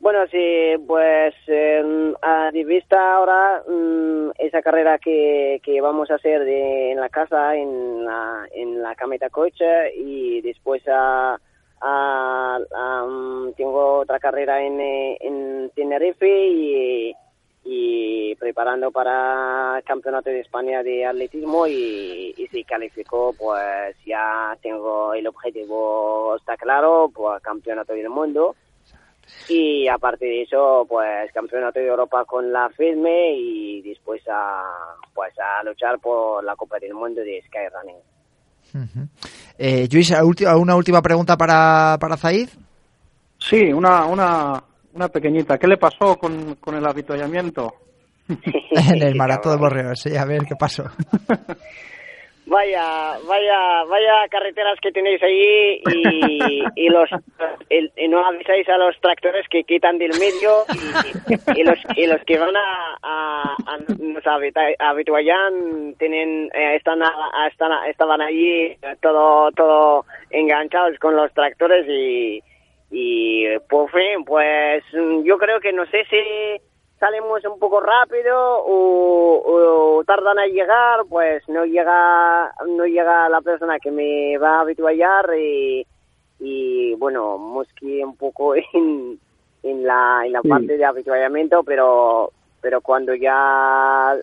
Bueno, 0.06 0.24
sí, 0.30 0.76
pues 0.86 1.34
eh, 1.48 2.14
a 2.22 2.52
mi 2.52 2.62
vista 2.62 3.16
ahora 3.16 3.64
mmm, 3.66 4.30
esa 4.38 4.62
carrera 4.62 5.00
que, 5.00 5.60
que 5.64 5.80
vamos 5.80 6.12
a 6.12 6.14
hacer 6.14 6.44
de, 6.44 6.92
en 6.92 7.00
la 7.00 7.08
casa, 7.08 7.56
en 7.56 8.04
la, 8.04 8.46
en 8.54 8.80
la 8.82 8.94
Cameta 8.94 9.30
Coche 9.30 9.96
y 9.96 10.42
después 10.42 10.80
a, 10.86 11.36
um, 11.82 13.52
tengo 13.54 13.98
otra 13.98 14.20
carrera 14.20 14.62
en, 14.62 14.78
en 14.78 15.72
Tenerife 15.74 16.28
y, 16.28 17.16
preparando 18.38 18.92
para 18.92 19.82
Campeonato 19.84 20.30
de 20.30 20.38
España 20.38 20.84
de 20.84 21.04
Atletismo 21.04 21.66
y, 21.66 22.32
y 22.36 22.46
si 22.46 22.62
calificó 22.62 23.34
pues 23.36 23.96
ya 24.06 24.56
tengo 24.62 25.14
el 25.14 25.26
objetivo 25.26 26.36
está 26.36 26.56
claro, 26.56 27.10
pues 27.12 27.42
Campeonato 27.42 27.92
del 27.92 28.08
Mundo 28.08 28.54
y 29.48 29.88
aparte 29.88 30.24
de 30.26 30.42
eso 30.42 30.86
pues 30.88 31.32
campeonato 31.32 31.78
de 31.78 31.86
Europa 31.86 32.24
con 32.24 32.52
la 32.52 32.68
firme 32.70 33.34
y 33.36 33.82
después 33.82 34.22
a 34.28 34.62
pues 35.14 35.32
a 35.38 35.62
luchar 35.64 35.98
por 35.98 36.44
la 36.44 36.56
Copa 36.56 36.78
del 36.78 36.94
Mundo 36.94 37.20
de 37.22 37.42
Skyrunning. 37.46 37.96
Uh 38.74 38.78
-huh. 38.78 39.08
eh, 39.58 39.88
Luis, 39.90 40.10
¿una 40.10 40.76
última 40.76 41.00
pregunta 41.00 41.36
para, 41.36 41.96
para 42.00 42.16
Zaid? 42.16 42.48
Sí, 43.38 43.72
una, 43.72 44.04
una, 44.06 44.62
una 44.92 45.08
pequeñita. 45.08 45.58
¿Qué 45.58 45.66
le 45.66 45.76
pasó 45.76 46.16
con, 46.16 46.56
con 46.56 46.74
el 46.74 46.86
avituallamiento? 46.86 47.72
en 48.28 49.02
el 49.02 49.14
maratón 49.16 49.52
de 49.52 49.58
Borreos, 49.58 50.00
sí, 50.00 50.16
a 50.16 50.24
ver 50.24 50.44
qué 50.46 50.56
pasó. 50.56 50.84
Vaya, 52.48 53.18
vaya, 53.26 53.84
vaya 53.88 54.28
carreteras 54.30 54.78
que 54.80 54.92
tenéis 54.92 55.20
ahí 55.20 55.82
y, 56.76 56.88
los 56.90 57.10
y, 57.68 58.08
no 58.08 58.24
avisáis 58.24 58.68
a 58.68 58.78
los 58.78 58.96
tractores 59.00 59.48
que 59.48 59.64
quitan 59.64 59.98
del 59.98 60.12
medio 60.20 60.64
y, 61.56 61.64
los 61.64 61.78
y 61.96 62.06
los 62.06 62.22
que 62.24 62.38
van 62.38 62.56
a, 62.56 62.96
a, 63.02 63.56
a 63.66 63.78
nos 63.98 64.24
habituallan 64.78 65.94
tienen 65.98 66.48
eh, 66.54 66.76
están 66.76 67.02
están 67.50 67.72
estaban 67.88 68.20
allí 68.20 68.76
todo 69.02 69.50
todo 69.50 70.06
enganchados 70.30 70.96
con 71.00 71.16
los 71.16 71.34
tractores 71.34 71.84
y 71.88 72.40
y 72.92 73.58
por 73.68 73.90
fin 73.90 74.24
pues 74.24 74.84
yo 75.24 75.36
creo 75.36 75.58
que 75.58 75.72
no 75.72 75.84
sé 75.86 76.04
si 76.04 76.60
salimos 76.98 77.44
un 77.44 77.58
poco 77.58 77.80
rápido 77.80 78.34
o, 78.38 80.02
tardan 80.06 80.38
a 80.38 80.46
llegar, 80.46 81.00
pues 81.08 81.42
no 81.48 81.64
llega 81.64 82.52
no 82.68 82.86
llega 82.86 83.28
la 83.28 83.40
persona 83.40 83.78
que 83.78 83.90
me 83.90 84.38
va 84.38 84.58
a 84.58 84.60
habituallar 84.60 85.30
y, 85.36 85.86
y 86.38 86.94
bueno, 86.94 87.38
mosquí 87.38 88.02
un 88.02 88.16
poco 88.16 88.54
en, 88.74 89.18
en 89.62 89.84
la, 89.84 90.22
en 90.24 90.32
la 90.32 90.42
parte 90.42 90.76
de 90.76 90.84
habituallamiento, 90.84 91.62
pero 91.64 92.30
pero 92.60 92.80
cuando 92.80 93.14
ya 93.14 94.16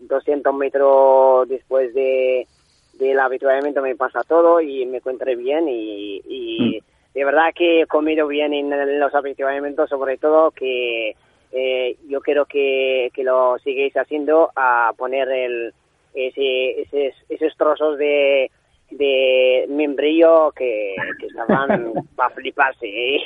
200 0.00 0.52
mm, 0.52 0.56
metros 0.56 1.48
después 1.48 1.94
de 1.94 2.46
del 2.94 3.18
habituallamiento 3.18 3.80
me 3.80 3.96
pasa 3.96 4.20
todo 4.28 4.60
y 4.60 4.84
me 4.84 4.98
encuentre 4.98 5.34
bien 5.34 5.68
y, 5.68 6.20
y 6.28 6.80
mm. 6.80 7.14
de 7.14 7.24
verdad 7.24 7.52
que 7.54 7.82
he 7.82 7.86
comido 7.86 8.26
bien 8.26 8.52
en 8.52 9.00
los 9.00 9.14
habituallamientos, 9.14 9.88
sobre 9.88 10.18
todo 10.18 10.50
que 10.50 11.14
eh, 11.52 11.96
yo 12.08 12.20
quiero 12.20 12.46
que, 12.46 13.10
que 13.14 13.24
lo 13.24 13.58
sigáis 13.58 13.96
haciendo 13.96 14.50
a 14.54 14.92
poner 14.96 15.28
el, 15.28 15.74
ese, 16.14 16.86
esos 17.28 17.56
trozos 17.56 17.98
de, 17.98 18.50
de 18.90 19.66
membrillo 19.68 20.52
que, 20.52 20.94
que 21.18 21.26
estaban 21.26 21.92
para 22.16 22.30
fliparse. 22.34 22.86
¿eh? 22.86 23.20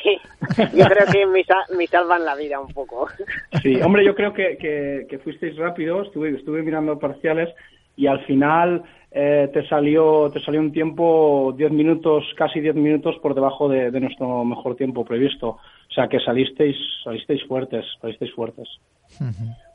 Yo 0.74 0.84
creo 0.86 1.06
que 1.10 1.26
me, 1.26 1.44
me, 1.76 1.86
salvan 1.86 2.24
la 2.24 2.36
vida 2.36 2.60
un 2.60 2.72
poco. 2.72 3.08
Sí, 3.62 3.80
hombre, 3.82 4.04
yo 4.04 4.14
creo 4.14 4.32
que, 4.32 4.56
que, 4.56 5.06
que 5.08 5.18
fuisteis 5.18 5.56
rápidos, 5.56 6.06
estuve, 6.06 6.30
estuve 6.30 6.62
mirando 6.62 6.98
parciales 6.98 7.48
y 7.96 8.06
al 8.06 8.24
final 8.24 8.84
eh, 9.10 9.48
te 9.52 9.66
salió 9.68 10.30
te 10.32 10.40
salió 10.40 10.60
un 10.60 10.72
tiempo 10.72 11.54
10 11.56 11.72
minutos, 11.72 12.24
casi 12.36 12.60
10 12.60 12.74
minutos 12.74 13.16
por 13.22 13.34
debajo 13.34 13.68
de, 13.68 13.90
de, 13.90 14.00
nuestro 14.00 14.44
mejor 14.44 14.76
tiempo 14.76 15.04
previsto. 15.04 15.58
O 15.94 16.00
sea 16.00 16.08
que 16.08 16.18
salisteis 16.18 16.76
salisteis 17.04 17.46
fuertes, 17.46 17.86
salisteis 18.00 18.34
fuertes. 18.34 18.68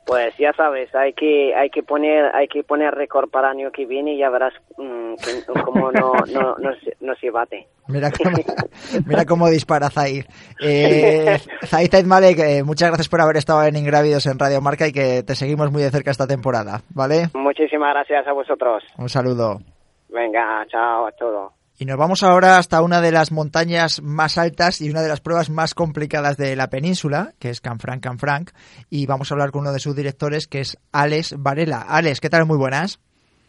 Pues 0.04 0.36
ya 0.36 0.52
sabes, 0.52 0.94
hay 0.94 1.14
que 1.14 1.54
hay 1.54 1.70
que 1.70 1.82
poner 1.82 2.26
hay 2.34 2.46
que 2.46 2.62
poner 2.62 2.94
récord 2.94 3.30
para 3.30 3.50
el 3.50 3.58
año 3.58 3.72
que 3.72 3.86
viene 3.86 4.12
y 4.12 4.18
ya 4.18 4.28
verás 4.28 4.52
mm, 4.76 5.14
cómo 5.64 5.90
no, 5.90 6.12
no, 6.30 6.56
no, 7.00 7.14
se, 7.14 7.30
bate. 7.30 7.68
Mira 7.88 8.10
cómo, 8.18 8.36
mira 9.06 9.24
cómo 9.24 9.48
dispara 9.48 9.88
Zaid. 9.88 10.26
Eh, 10.62 11.38
Zaid 11.64 12.04
Malek, 12.04 12.38
eh, 12.40 12.64
muchas 12.64 12.90
gracias 12.90 13.08
por 13.08 13.22
haber 13.22 13.38
estado 13.38 13.64
en 13.64 13.76
Ingrávidos 13.76 14.26
en 14.26 14.38
Radio 14.38 14.60
Marca 14.60 14.88
y 14.88 14.92
que 14.92 15.22
te 15.22 15.34
seguimos 15.34 15.72
muy 15.72 15.80
de 15.80 15.90
cerca 15.90 16.10
esta 16.10 16.26
temporada, 16.26 16.82
¿vale? 16.90 17.28
Muchísimas 17.32 17.94
gracias 17.94 18.26
a 18.26 18.32
vosotros. 18.32 18.84
Un 18.98 19.08
saludo. 19.08 19.56
Venga, 20.10 20.66
chao 20.68 21.06
a 21.06 21.12
todos. 21.12 21.59
Y 21.80 21.86
nos 21.86 21.96
vamos 21.96 22.22
ahora 22.22 22.58
hasta 22.58 22.82
una 22.82 23.00
de 23.00 23.10
las 23.10 23.32
montañas 23.32 24.02
más 24.02 24.36
altas 24.36 24.82
y 24.82 24.90
una 24.90 25.00
de 25.00 25.08
las 25.08 25.22
pruebas 25.22 25.48
más 25.48 25.72
complicadas 25.72 26.36
de 26.36 26.54
la 26.54 26.68
península, 26.68 27.32
que 27.38 27.48
es 27.48 27.62
Canfranc 27.62 28.02
Canfranc, 28.02 28.50
y 28.90 29.06
vamos 29.06 29.30
a 29.30 29.34
hablar 29.34 29.50
con 29.50 29.62
uno 29.62 29.72
de 29.72 29.78
sus 29.78 29.96
directores, 29.96 30.46
que 30.46 30.60
es 30.60 30.76
Alex 30.92 31.36
Varela. 31.38 31.80
Alex, 31.80 32.20
¿qué 32.20 32.28
tal? 32.28 32.44
Muy 32.44 32.58
buenas. 32.58 33.00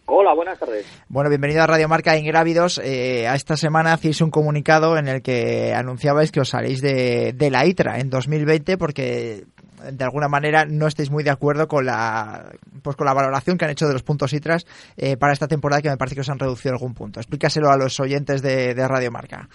Hola, 0.05 0.33
buenas 0.33 0.57
tardes. 0.57 0.85
Bueno, 1.09 1.29
bienvenido 1.29 1.61
a 1.61 1.67
Radio 1.67 1.89
Marca 1.89 2.17
Ingrávidos. 2.17 2.79
Eh, 2.81 3.27
a 3.27 3.35
esta 3.35 3.57
semana 3.57 3.91
hacéis 3.91 4.21
un 4.21 4.31
comunicado 4.31 4.97
en 4.97 5.09
el 5.09 5.21
que 5.21 5.73
anunciabais 5.73 6.31
que 6.31 6.39
os 6.39 6.47
salís 6.47 6.81
de, 6.81 7.33
de 7.33 7.51
la 7.51 7.65
ITRA 7.65 8.00
en 8.00 8.09
2020 8.09 8.77
porque 8.77 9.43
de 9.91 10.03
alguna 10.03 10.27
manera 10.27 10.65
no 10.65 10.88
estéis 10.88 11.11
muy 11.11 11.23
de 11.23 11.29
acuerdo 11.29 11.67
con 11.67 11.85
la 11.85 12.51
pues 12.83 12.95
con 12.95 13.05
la 13.05 13.13
valoración 13.13 13.57
que 13.57 13.65
han 13.65 13.71
hecho 13.71 13.88
de 13.88 13.93
los 13.93 14.03
puntos 14.03 14.33
ITRAS 14.33 14.65
eh, 14.97 15.17
para 15.17 15.33
esta 15.33 15.47
temporada 15.47 15.81
que 15.81 15.89
me 15.89 15.97
parece 15.97 16.15
que 16.15 16.21
os 16.21 16.29
han 16.29 16.39
reducido 16.39 16.73
algún 16.73 16.93
punto. 16.93 17.19
Explícaselo 17.19 17.69
a 17.69 17.77
los 17.77 18.00
oyentes 18.00 18.41
de, 18.41 18.73
de 18.73 18.88
Radio 18.88 19.11
Marca. 19.11 19.47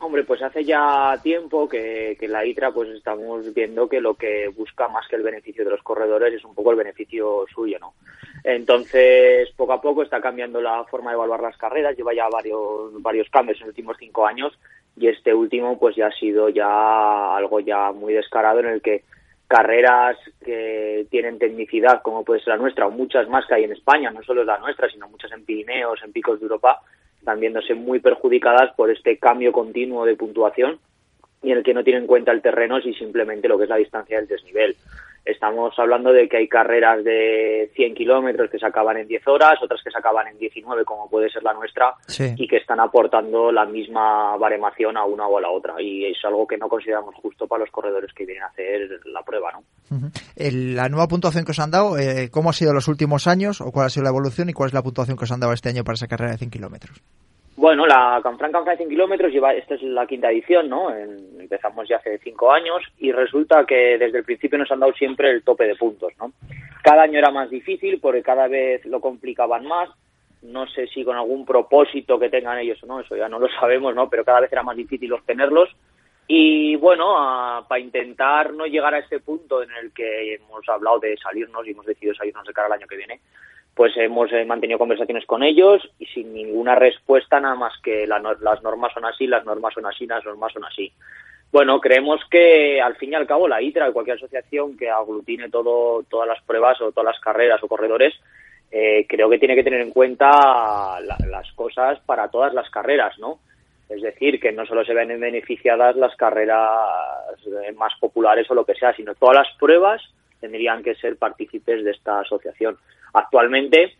Hombre, 0.00 0.22
pues 0.22 0.40
hace 0.42 0.62
ya 0.64 1.18
tiempo 1.22 1.68
que, 1.68 2.16
que, 2.20 2.28
la 2.28 2.46
ITRA 2.46 2.70
pues 2.70 2.88
estamos 2.90 3.52
viendo 3.52 3.88
que 3.88 4.00
lo 4.00 4.14
que 4.14 4.46
busca 4.56 4.86
más 4.88 5.04
que 5.08 5.16
el 5.16 5.24
beneficio 5.24 5.64
de 5.64 5.72
los 5.72 5.82
corredores 5.82 6.34
es 6.34 6.44
un 6.44 6.54
poco 6.54 6.70
el 6.70 6.76
beneficio 6.76 7.44
suyo, 7.52 7.78
¿no? 7.80 7.94
Entonces, 8.44 9.50
poco 9.56 9.72
a 9.72 9.80
poco 9.80 10.04
está 10.04 10.20
cambiando 10.20 10.60
la 10.60 10.84
forma 10.84 11.10
de 11.10 11.16
evaluar 11.16 11.40
las 11.40 11.56
carreras, 11.56 11.96
lleva 11.96 12.14
ya 12.14 12.28
varios, 12.28 13.02
varios 13.02 13.28
cambios 13.28 13.58
en 13.58 13.66
los 13.66 13.70
últimos 13.70 13.96
cinco 13.98 14.24
años 14.24 14.56
y 14.96 15.08
este 15.08 15.34
último 15.34 15.78
pues 15.78 15.96
ya 15.96 16.06
ha 16.06 16.12
sido 16.12 16.48
ya 16.48 17.36
algo 17.36 17.60
ya 17.60 17.92
muy 17.92 18.14
descarado 18.14 18.60
en 18.60 18.66
el 18.66 18.82
que 18.82 19.02
carreras 19.48 20.16
que 20.44 21.06
tienen 21.10 21.38
tecnicidad 21.38 22.02
como 22.02 22.22
puede 22.24 22.40
ser 22.40 22.54
la 22.54 22.58
nuestra 22.58 22.86
o 22.86 22.90
muchas 22.90 23.28
más 23.28 23.46
que 23.46 23.54
hay 23.54 23.64
en 23.64 23.72
España, 23.72 24.10
no 24.10 24.22
solo 24.22 24.44
la 24.44 24.58
nuestra, 24.58 24.88
sino 24.90 25.08
muchas 25.08 25.32
en 25.32 25.44
Pirineos, 25.44 26.00
en 26.04 26.12
Picos 26.12 26.38
de 26.38 26.44
Europa, 26.44 26.82
están 27.18 27.40
viéndose 27.40 27.74
muy 27.74 27.98
perjudicadas 27.98 28.74
por 28.76 28.90
este 28.90 29.18
cambio 29.18 29.50
continuo 29.50 30.04
de 30.04 30.16
puntuación 30.16 30.78
y 31.42 31.50
en 31.52 31.58
el 31.58 31.64
que 31.64 31.74
no 31.74 31.82
tienen 31.82 32.02
en 32.02 32.08
cuenta 32.08 32.32
el 32.32 32.42
terreno, 32.42 32.78
y 32.78 32.94
simplemente 32.94 33.48
lo 33.48 33.56
que 33.56 33.64
es 33.64 33.70
la 33.70 33.76
distancia 33.76 34.18
del 34.18 34.26
desnivel. 34.26 34.76
Estamos 35.28 35.78
hablando 35.78 36.10
de 36.10 36.26
que 36.26 36.38
hay 36.38 36.48
carreras 36.48 37.04
de 37.04 37.70
100 37.76 37.94
kilómetros 37.94 38.50
que 38.50 38.58
se 38.58 38.64
acaban 38.64 38.96
en 38.96 39.06
10 39.06 39.28
horas, 39.28 39.62
otras 39.62 39.82
que 39.84 39.90
se 39.90 39.98
acaban 39.98 40.26
en 40.26 40.38
19, 40.38 40.86
como 40.86 41.10
puede 41.10 41.28
ser 41.28 41.42
la 41.42 41.52
nuestra, 41.52 41.92
y 42.34 42.48
que 42.48 42.56
están 42.56 42.80
aportando 42.80 43.52
la 43.52 43.66
misma 43.66 44.38
baremación 44.38 44.96
a 44.96 45.04
una 45.04 45.26
o 45.26 45.36
a 45.36 45.42
la 45.42 45.50
otra. 45.50 45.74
Y 45.82 46.06
es 46.06 46.16
algo 46.24 46.46
que 46.46 46.56
no 46.56 46.66
consideramos 46.70 47.14
justo 47.16 47.46
para 47.46 47.60
los 47.60 47.70
corredores 47.70 48.10
que 48.14 48.24
vienen 48.24 48.44
a 48.44 48.46
hacer 48.46 48.88
la 49.04 49.22
prueba. 49.22 49.52
¿no? 49.52 50.10
La 50.34 50.88
nueva 50.88 51.08
puntuación 51.08 51.44
que 51.44 51.50
os 51.50 51.58
han 51.58 51.72
dado, 51.72 51.98
eh, 51.98 52.30
¿cómo 52.30 52.48
ha 52.48 52.54
sido 52.54 52.72
los 52.72 52.88
últimos 52.88 53.26
años 53.26 53.60
o 53.60 53.70
cuál 53.70 53.84
ha 53.84 53.90
sido 53.90 54.04
la 54.04 54.10
evolución 54.10 54.48
y 54.48 54.54
cuál 54.54 54.68
es 54.68 54.74
la 54.74 54.82
puntuación 54.82 55.18
que 55.18 55.24
os 55.24 55.32
han 55.32 55.40
dado 55.40 55.52
este 55.52 55.68
año 55.68 55.84
para 55.84 55.96
esa 55.96 56.08
carrera 56.08 56.32
de 56.32 56.38
100 56.38 56.50
kilómetros? 56.50 57.02
Bueno, 57.58 57.88
la 57.88 58.20
Canfranc 58.22 58.52
Canfranc 58.52 58.76
100 58.76 58.88
kilómetros 58.88 59.32
esta 59.34 59.74
es 59.74 59.82
la 59.82 60.06
quinta 60.06 60.30
edición, 60.30 60.68
¿no? 60.68 60.94
empezamos 60.94 61.88
ya 61.88 61.96
hace 61.96 62.16
cinco 62.18 62.52
años 62.52 62.84
y 62.98 63.10
resulta 63.10 63.66
que 63.66 63.98
desde 63.98 64.18
el 64.18 64.24
principio 64.24 64.60
nos 64.60 64.70
han 64.70 64.78
dado 64.78 64.92
siempre 64.92 65.28
el 65.30 65.42
tope 65.42 65.66
de 65.66 65.74
puntos, 65.74 66.12
¿no? 66.20 66.30
Cada 66.84 67.02
año 67.02 67.18
era 67.18 67.32
más 67.32 67.50
difícil 67.50 67.98
porque 68.00 68.22
cada 68.22 68.46
vez 68.46 68.86
lo 68.86 69.00
complicaban 69.00 69.66
más. 69.66 69.90
No 70.42 70.68
sé 70.68 70.86
si 70.86 71.02
con 71.02 71.16
algún 71.16 71.44
propósito 71.44 72.16
que 72.16 72.30
tengan 72.30 72.58
ellos 72.58 72.80
o 72.84 72.86
no, 72.86 73.00
eso 73.00 73.16
ya 73.16 73.28
no 73.28 73.40
lo 73.40 73.48
sabemos, 73.60 73.92
¿no? 73.92 74.08
Pero 74.08 74.24
cada 74.24 74.38
vez 74.38 74.52
era 74.52 74.62
más 74.62 74.76
difícil 74.76 75.12
obtenerlos. 75.12 75.68
Y 76.28 76.76
bueno, 76.76 77.66
para 77.68 77.80
intentar 77.80 78.52
no 78.52 78.66
llegar 78.66 78.94
a 78.94 79.00
ese 79.00 79.18
punto 79.18 79.64
en 79.64 79.70
el 79.82 79.92
que 79.92 80.34
hemos 80.34 80.62
hablado 80.68 81.00
de 81.00 81.16
salirnos 81.16 81.66
y 81.66 81.72
hemos 81.72 81.86
decidido 81.86 82.14
salirnos 82.14 82.46
de 82.46 82.52
cara 82.52 82.66
al 82.66 82.74
año 82.74 82.86
que 82.86 82.98
viene, 82.98 83.18
pues 83.78 83.96
hemos 83.96 84.32
eh, 84.32 84.44
mantenido 84.44 84.76
conversaciones 84.76 85.24
con 85.24 85.44
ellos 85.44 85.88
y 86.00 86.06
sin 86.06 86.34
ninguna 86.34 86.74
respuesta 86.74 87.38
nada 87.38 87.54
más 87.54 87.72
que 87.80 88.08
las 88.08 88.20
normas 88.60 88.92
son 88.92 89.04
así, 89.04 89.28
las 89.28 89.44
normas 89.44 89.72
son 89.72 89.86
así, 89.86 90.04
las 90.04 90.24
normas 90.24 90.52
son 90.52 90.64
así. 90.64 90.92
Bueno, 91.52 91.78
creemos 91.78 92.20
que 92.28 92.80
al 92.80 92.96
fin 92.96 93.12
y 93.12 93.14
al 93.14 93.28
cabo 93.28 93.46
la 93.46 93.62
ITRA, 93.62 93.92
cualquier 93.92 94.16
asociación 94.16 94.76
que 94.76 94.90
aglutine 94.90 95.48
todo, 95.48 96.02
todas 96.10 96.26
las 96.26 96.42
pruebas 96.42 96.80
o 96.80 96.90
todas 96.90 97.14
las 97.14 97.20
carreras 97.20 97.62
o 97.62 97.68
corredores, 97.68 98.14
eh, 98.72 99.06
creo 99.08 99.30
que 99.30 99.38
tiene 99.38 99.54
que 99.54 99.62
tener 99.62 99.80
en 99.80 99.92
cuenta 99.92 100.98
las 101.00 101.52
cosas 101.52 102.00
para 102.00 102.26
todas 102.32 102.52
las 102.54 102.68
carreras, 102.70 103.16
¿no? 103.20 103.38
Es 103.88 104.02
decir, 104.02 104.40
que 104.40 104.50
no 104.50 104.66
solo 104.66 104.84
se 104.84 104.92
ven 104.92 105.20
beneficiadas 105.20 105.94
las 105.94 106.16
carreras 106.16 106.68
eh, 107.46 107.70
más 107.76 107.92
populares 108.00 108.50
o 108.50 108.54
lo 108.54 108.64
que 108.64 108.74
sea, 108.74 108.92
sino 108.92 109.14
todas 109.14 109.36
las 109.36 109.56
pruebas 109.56 110.02
tendrían 110.40 110.82
que 110.82 110.96
ser 110.96 111.16
partícipes 111.16 111.84
de 111.84 111.92
esta 111.92 112.18
asociación. 112.18 112.76
Actualmente, 113.12 113.96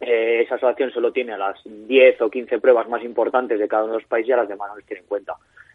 eh, 0.00 0.42
esa 0.44 0.56
asociación 0.56 0.90
solo 0.92 1.12
tiene 1.12 1.32
a 1.32 1.38
las 1.38 1.58
10 1.64 2.20
o 2.20 2.30
15 2.30 2.58
pruebas 2.58 2.88
más 2.88 3.02
importantes 3.02 3.58
de 3.58 3.68
cada 3.68 3.84
uno 3.84 3.94
de 3.94 4.00
los 4.00 4.08
países 4.08 4.30
y 4.30 4.32
a 4.32 4.36
las 4.36 4.48
demás 4.48 4.68
no 4.68 4.76
les 4.76 4.86
tiene 4.86 5.00
en 5.00 5.08
cuenta. 5.08 5.34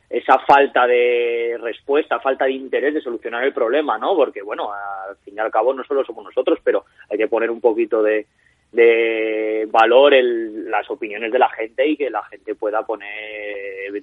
Esa 0.10 0.40
falta 0.40 0.86
de 0.86 1.58
respuesta, 1.62 2.20
falta 2.20 2.46
de 2.46 2.52
interés 2.52 2.94
de 2.94 3.02
solucionar 3.02 3.44
el 3.46 3.54
problema, 3.54 3.98
¿no? 3.98 4.16
Porque, 4.16 4.42
bueno, 4.42 4.72
al 4.74 5.16
fin 5.18 5.36
y 5.36 5.40
al 5.40 5.50
cabo 5.50 5.74
no 5.74 5.84
solo 5.86 6.04
somos 6.04 6.26
nosotros, 6.26 6.60
pero 6.64 6.86
hay 7.10 7.18
que 7.18 7.30
poner 7.30 7.50
un 7.50 7.62
poquito 7.62 8.04
de, 8.04 8.28
de 8.72 9.68
valor 9.70 10.14
el, 10.14 10.70
las 10.70 10.90
opiniones 10.90 11.32
de 11.32 11.40
la 11.40 11.50
gente 11.50 11.88
y 11.88 11.98
que 11.98 12.10
la 12.10 12.24
gente 12.24 12.56
pueda 12.56 12.84
poner 12.84 13.12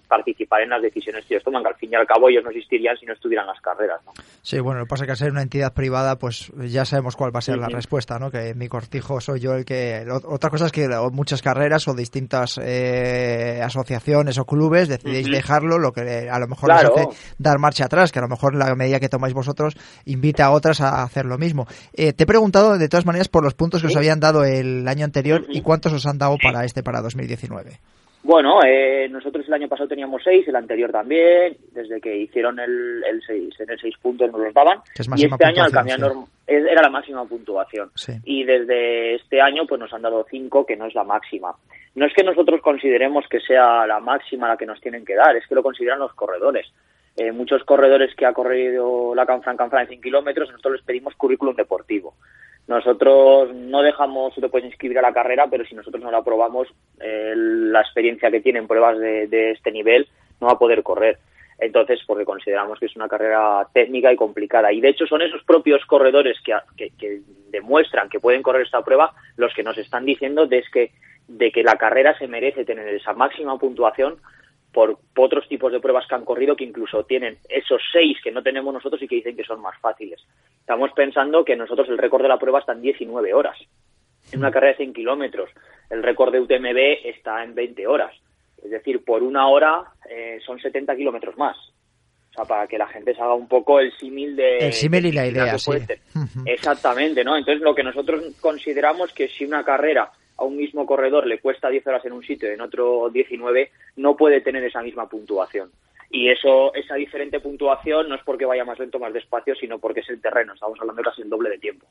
participar 0.06 0.62
en 0.62 0.70
las 0.70 0.82
decisiones 0.82 1.24
que 1.24 1.34
ellos 1.34 1.44
toman, 1.44 1.62
que 1.62 1.70
al 1.70 1.76
fin 1.76 1.90
y 1.92 1.96
al 1.96 2.06
cabo 2.06 2.28
ellos 2.28 2.44
no 2.44 2.50
existirían 2.50 2.96
si 2.96 3.06
no 3.06 3.14
estuvieran 3.14 3.46
las 3.46 3.60
carreras. 3.60 4.00
¿no? 4.04 4.12
Sí, 4.42 4.60
bueno, 4.60 4.80
lo 4.80 4.86
que 4.86 4.90
pasa 4.90 5.04
es 5.04 5.06
que 5.06 5.12
al 5.12 5.16
ser 5.16 5.30
una 5.30 5.42
entidad 5.42 5.72
privada, 5.72 6.18
pues 6.18 6.52
ya 6.56 6.84
sabemos 6.84 7.16
cuál 7.16 7.34
va 7.34 7.38
a 7.38 7.42
ser 7.42 7.58
la 7.58 7.68
respuesta, 7.68 8.18
¿no? 8.18 8.30
Que 8.30 8.54
mi 8.54 8.68
cortijo 8.68 9.20
soy 9.20 9.40
yo 9.40 9.54
el 9.54 9.64
que... 9.64 10.04
Otra 10.24 10.50
cosa 10.50 10.66
es 10.66 10.72
que 10.72 10.88
muchas 11.12 11.42
carreras 11.42 11.88
o 11.88 11.94
distintas 11.94 12.58
eh, 12.62 13.60
asociaciones 13.62 14.38
o 14.38 14.44
clubes 14.44 14.88
decidéis 14.88 15.30
dejarlo, 15.30 15.78
lo 15.78 15.92
que 15.92 16.28
a 16.30 16.38
lo 16.38 16.48
mejor 16.48 16.70
les 16.70 16.84
hace 16.84 17.06
dar 17.38 17.58
marcha 17.58 17.86
atrás, 17.86 18.12
que 18.12 18.18
a 18.18 18.22
lo 18.22 18.28
mejor 18.28 18.54
la 18.54 18.74
medida 18.74 19.00
que 19.00 19.08
tomáis 19.08 19.34
vosotros 19.34 19.74
invita 20.04 20.46
a 20.46 20.50
otras 20.50 20.80
a 20.80 21.02
hacer 21.02 21.26
lo 21.26 21.38
mismo. 21.38 21.66
Eh, 21.92 22.12
te 22.12 22.24
he 22.24 22.26
preguntado 22.26 22.78
de 22.78 22.88
todas 22.88 23.06
maneras 23.06 23.28
por 23.28 23.44
los 23.44 23.54
puntos 23.54 23.80
que 23.80 23.88
os 23.88 23.96
habían 23.96 24.20
dado 24.20 24.44
el 24.60 24.86
año 24.88 25.04
anterior 25.04 25.44
y 25.48 25.62
cuántos 25.62 25.92
os 25.92 26.06
han 26.06 26.18
dado 26.18 26.36
para 26.42 26.64
este, 26.64 26.82
para 26.82 27.00
2019. 27.00 27.78
Bueno, 28.22 28.60
eh, 28.62 29.08
nosotros 29.08 29.46
el 29.46 29.54
año 29.54 29.68
pasado 29.68 29.88
teníamos 29.88 30.22
seis, 30.24 30.46
el 30.48 30.56
anterior 30.56 30.90
también, 30.90 31.56
desde 31.72 32.00
que 32.00 32.16
hicieron 32.16 32.58
el, 32.58 33.02
el 33.04 33.22
seis, 33.26 33.54
en 33.60 33.70
el 33.70 33.80
seis 33.80 33.94
puntos 34.02 34.30
nos 34.30 34.40
los 34.40 34.52
daban. 34.52 34.80
y 35.16 35.24
este 35.24 35.46
año 35.46 35.62
al 35.62 35.72
cambiar 35.72 36.00
era 36.46 36.82
la 36.82 36.90
máxima 36.90 37.24
puntuación. 37.24 37.90
Y 38.24 38.44
desde 38.44 39.14
este 39.14 39.40
año 39.40 39.66
pues 39.66 39.80
nos 39.80 39.92
han 39.92 40.02
dado 40.02 40.26
cinco, 40.28 40.66
que 40.66 40.76
no 40.76 40.86
es 40.86 40.94
la 40.94 41.04
máxima. 41.04 41.54
No 41.94 42.06
es 42.06 42.12
que 42.12 42.24
nosotros 42.24 42.60
consideremos 42.60 43.24
que 43.30 43.40
sea 43.40 43.86
la 43.86 44.00
máxima 44.00 44.48
la 44.48 44.56
que 44.56 44.66
nos 44.66 44.80
tienen 44.80 45.04
que 45.04 45.14
dar, 45.14 45.36
es 45.36 45.46
que 45.46 45.54
lo 45.54 45.62
consideran 45.62 45.98
los 45.98 46.12
corredores. 46.14 46.66
eh, 47.16 47.32
muchos 47.32 47.64
corredores 47.64 48.14
que 48.14 48.26
ha 48.26 48.32
corrido 48.32 49.14
la 49.14 49.26
Canfranc 49.26 49.58
Canfranc 49.58 49.84
en 49.84 49.88
100 49.88 50.02
kilómetros, 50.02 50.50
nosotros 50.50 50.74
les 50.74 50.84
pedimos 50.84 51.14
currículum 51.14 51.56
deportivo. 51.56 52.14
Nosotros 52.68 53.54
no 53.54 53.82
dejamos, 53.82 54.34
tú 54.34 54.42
te 54.42 54.50
puedes 54.50 54.68
inscribir 54.68 54.98
a 54.98 55.02
la 55.02 55.14
carrera, 55.14 55.46
pero 55.50 55.64
si 55.64 55.74
nosotros 55.74 56.02
no 56.02 56.10
la 56.10 56.18
aprobamos, 56.18 56.68
eh, 57.00 57.32
la 57.34 57.80
experiencia 57.80 58.30
que 58.30 58.42
tienen 58.42 58.68
pruebas 58.68 58.98
de, 58.98 59.52
este 59.52 59.72
nivel 59.72 60.06
no 60.38 60.48
va 60.48 60.52
a 60.52 60.58
poder 60.58 60.82
correr. 60.82 61.18
Entonces, 61.58 62.00
porque 62.06 62.26
consideramos 62.26 62.78
que 62.78 62.84
es 62.86 62.94
una 62.94 63.08
carrera 63.08 63.66
técnica 63.72 64.12
y 64.12 64.16
complicada. 64.16 64.70
Y 64.70 64.82
de 64.82 64.90
hecho 64.90 65.06
son 65.06 65.22
esos 65.22 65.42
propios 65.44 65.84
corredores 65.86 66.36
que, 66.44 66.54
que, 66.76 67.22
demuestran 67.50 68.10
que 68.10 68.20
pueden 68.20 68.42
correr 68.42 68.62
esta 68.62 68.84
prueba 68.84 69.14
los 69.36 69.54
que 69.54 69.62
nos 69.62 69.78
están 69.78 70.04
diciendo 70.04 70.46
de, 70.46 70.62
que, 70.70 70.92
de 71.26 71.50
que 71.50 71.62
la 71.62 71.76
carrera 71.76 72.16
se 72.18 72.28
merece 72.28 72.66
tener 72.66 72.86
esa 72.88 73.14
máxima 73.14 73.58
puntuación 73.58 74.18
por 74.72 74.98
otros 75.16 75.48
tipos 75.48 75.72
de 75.72 75.80
pruebas 75.80 76.06
que 76.06 76.14
han 76.14 76.24
corrido 76.24 76.56
que 76.56 76.64
incluso 76.64 77.04
tienen 77.04 77.38
esos 77.48 77.80
seis 77.92 78.18
que 78.22 78.30
no 78.30 78.42
tenemos 78.42 78.72
nosotros 78.72 79.00
y 79.02 79.08
que 79.08 79.16
dicen 79.16 79.36
que 79.36 79.44
son 79.44 79.60
más 79.60 79.78
fáciles. 79.80 80.20
Estamos 80.60 80.90
pensando 80.92 81.44
que 81.44 81.56
nosotros 81.56 81.88
el 81.88 81.98
récord 81.98 82.22
de 82.22 82.28
la 82.28 82.38
prueba 82.38 82.60
está 82.60 82.72
en 82.72 82.82
19 82.82 83.34
horas. 83.34 83.58
En 84.30 84.40
una 84.40 84.50
carrera 84.50 84.72
de 84.72 84.78
100 84.78 84.92
kilómetros, 84.92 85.50
el 85.88 86.02
récord 86.02 86.32
de 86.32 86.40
UTMB 86.40 87.06
está 87.06 87.42
en 87.42 87.54
20 87.54 87.86
horas. 87.86 88.14
Es 88.62 88.70
decir, 88.70 89.02
por 89.04 89.22
una 89.22 89.48
hora 89.48 89.84
eh, 90.10 90.38
son 90.44 90.60
70 90.60 90.94
kilómetros 90.96 91.36
más. 91.38 91.56
O 92.30 92.34
sea, 92.34 92.44
para 92.44 92.66
que 92.66 92.76
la 92.76 92.86
gente 92.88 93.14
se 93.14 93.22
haga 93.22 93.34
un 93.34 93.48
poco 93.48 93.80
el 93.80 93.90
símil 93.96 94.36
de... 94.36 94.58
El 94.58 94.72
símil 94.74 95.06
y 95.06 95.12
la 95.12 95.26
idea, 95.26 95.58
sí. 95.58 95.72
Exactamente, 96.44 97.24
¿no? 97.24 97.36
Entonces, 97.36 97.62
lo 97.62 97.74
que 97.74 97.82
nosotros 97.82 98.22
consideramos 98.40 99.12
que 99.14 99.28
si 99.28 99.44
una 99.44 99.64
carrera 99.64 100.12
a 100.38 100.44
un 100.44 100.56
mismo 100.56 100.86
corredor 100.86 101.26
le 101.26 101.40
cuesta 101.40 101.68
10 101.68 101.86
horas 101.88 102.04
en 102.04 102.12
un 102.12 102.22
sitio 102.22 102.48
y 102.48 102.54
en 102.54 102.60
otro 102.60 103.10
19, 103.10 103.70
no 103.96 104.16
puede 104.16 104.40
tener 104.40 104.64
esa 104.64 104.82
misma 104.82 105.08
puntuación. 105.08 105.70
Y 106.10 106.30
eso, 106.30 106.72
esa 106.74 106.94
diferente 106.94 107.40
puntuación 107.40 108.08
no 108.08 108.14
es 108.14 108.22
porque 108.24 108.46
vaya 108.46 108.64
más 108.64 108.78
lento 108.78 108.96
o 108.96 109.00
más 109.00 109.12
despacio, 109.12 109.54
sino 109.56 109.78
porque 109.78 110.00
es 110.00 110.08
el 110.08 110.22
terreno. 110.22 110.54
Estamos 110.54 110.80
hablando 110.80 111.02
casi 111.02 111.22
el 111.22 111.28
doble 111.28 111.50
de 111.50 111.58
tiempo. 111.58 111.86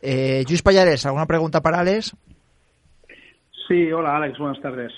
Eh, 0.00 0.44
Luis 0.46 0.62
Payares, 0.62 1.04
¿alguna 1.06 1.26
pregunta 1.26 1.60
para 1.60 1.80
Alex? 1.80 2.14
Sí, 3.66 3.90
hola 3.90 4.16
Alex, 4.16 4.38
buenas 4.38 4.60
tardes. 4.60 4.92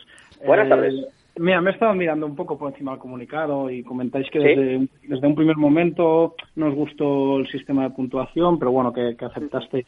Buenas 0.45 0.69
tardes. 0.69 0.93
Eh, 0.93 1.09
mira, 1.37 1.61
me 1.63 1.71
he 1.71 1.73
estado 1.73 1.95
mirando 1.95 2.27
un 2.27 2.35
poco 2.35 2.59
por 2.59 2.73
encima 2.73 2.91
del 2.91 3.01
comunicado 3.01 3.71
y 3.71 3.85
comentáis 3.85 4.29
que 4.31 4.41
desde, 4.41 4.89
desde, 5.05 5.27
un 5.27 5.37
primer 5.37 5.57
momento 5.57 6.35
no 6.57 6.67
os 6.67 6.75
gustó 6.75 7.39
el 7.39 7.47
sistema 7.47 7.85
de 7.85 7.91
puntuación, 7.91 8.59
pero 8.59 8.73
bueno, 8.73 8.93
que, 8.93 9.17
que 9.17 9.25
aceptasteis 9.25 9.87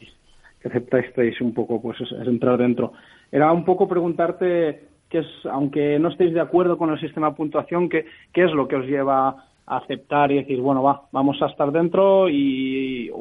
que 0.61 0.67
aceptasteis 0.67 1.39
un 1.41 1.53
poco 1.53 1.81
pues 1.81 1.99
es, 2.01 2.11
entrar 2.11 2.57
dentro. 2.57 2.93
Era 3.31 3.51
un 3.51 3.65
poco 3.65 3.87
preguntarte 3.87 4.83
que 5.09 5.19
es, 5.19 5.27
aunque 5.45 5.97
no 5.99 6.09
estéis 6.09 6.33
de 6.33 6.41
acuerdo 6.41 6.77
con 6.77 6.91
el 6.91 6.99
sistema 6.99 7.29
de 7.29 7.35
puntuación, 7.35 7.89
¿qué, 7.89 8.05
qué 8.33 8.43
es 8.43 8.51
lo 8.51 8.67
que 8.67 8.75
os 8.75 8.85
lleva 8.85 9.29
a 9.65 9.77
aceptar 9.77 10.31
y 10.31 10.35
decir, 10.35 10.59
bueno, 10.61 10.83
va, 10.83 11.03
vamos 11.11 11.41
a 11.41 11.47
estar 11.47 11.71
dentro 11.71 12.29
y, 12.29 13.11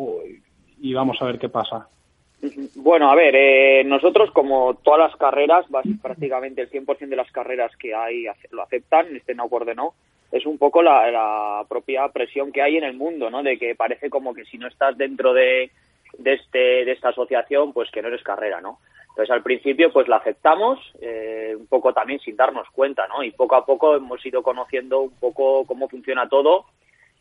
y 0.81 0.95
vamos 0.95 1.17
a 1.21 1.25
ver 1.25 1.39
qué 1.39 1.49
pasa? 1.49 1.89
Bueno, 2.77 3.11
a 3.11 3.17
ver, 3.17 3.35
eh, 3.35 3.83
nosotros 3.85 4.31
como 4.31 4.75
todas 4.75 5.11
las 5.11 5.17
carreras, 5.17 5.67
prácticamente 6.01 6.63
el 6.63 6.71
100% 6.71 7.09
de 7.09 7.17
las 7.17 7.31
carreras 7.33 7.75
que 7.77 7.95
hay 7.95 8.27
lo 8.53 8.63
aceptan, 8.63 9.17
estén 9.17 9.39
de 9.39 9.43
acuerdo 9.43 9.75
no, 9.75 9.95
es 10.31 10.47
un 10.47 10.57
poco 10.57 10.83
la 10.83 11.65
propia 11.69 12.07
presión 12.09 12.53
que 12.53 12.63
hay 12.63 12.77
en 12.77 12.85
el 12.85 12.95
mundo, 12.95 13.29
¿no? 13.29 13.43
De 13.43 13.59
que 13.59 13.75
parece 13.75 14.09
como 14.09 14.35
que 14.35 14.45
si 14.45 14.57
no 14.57 14.69
estás 14.69 14.97
dentro 14.97 15.33
de, 15.33 15.71
de, 16.17 16.35
este, 16.35 16.85
de 16.85 16.93
esta 16.93 17.11
asociación, 17.11 17.73
pues 17.73 17.91
que 17.91 18.03
no 18.03 18.09
eres 18.09 18.23
carrera, 18.23 18.61
¿no? 18.61 18.79
Entonces 19.19 19.35
al 19.35 19.43
principio 19.43 19.93
pues 19.93 20.07
la 20.07 20.17
aceptamos, 20.17 20.79
eh, 21.01 21.53
un 21.59 21.67
poco 21.67 21.93
también 21.93 22.21
sin 22.21 22.37
darnos 22.37 22.69
cuenta, 22.71 23.09
¿no? 23.09 23.25
Y 23.25 23.33
poco 23.33 23.57
a 23.57 23.67
poco 23.67 23.97
hemos 23.97 24.25
ido 24.25 24.43
conociendo 24.45 25.01
un 25.01 25.19
poco 25.19 25.67
cómo 25.67 25.89
funciona 25.89 26.29
todo 26.29 26.67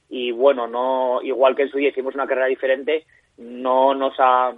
y 0.07 0.31
bueno, 0.31 0.67
no 0.67 1.21
igual 1.23 1.55
que 1.55 1.63
en 1.63 1.69
su 1.69 1.77
día 1.77 1.89
hicimos 1.89 2.13
una 2.13 2.27
carrera 2.27 2.47
diferente, 2.47 3.05
no 3.37 3.95
nos 3.95 4.13
ha 4.19 4.53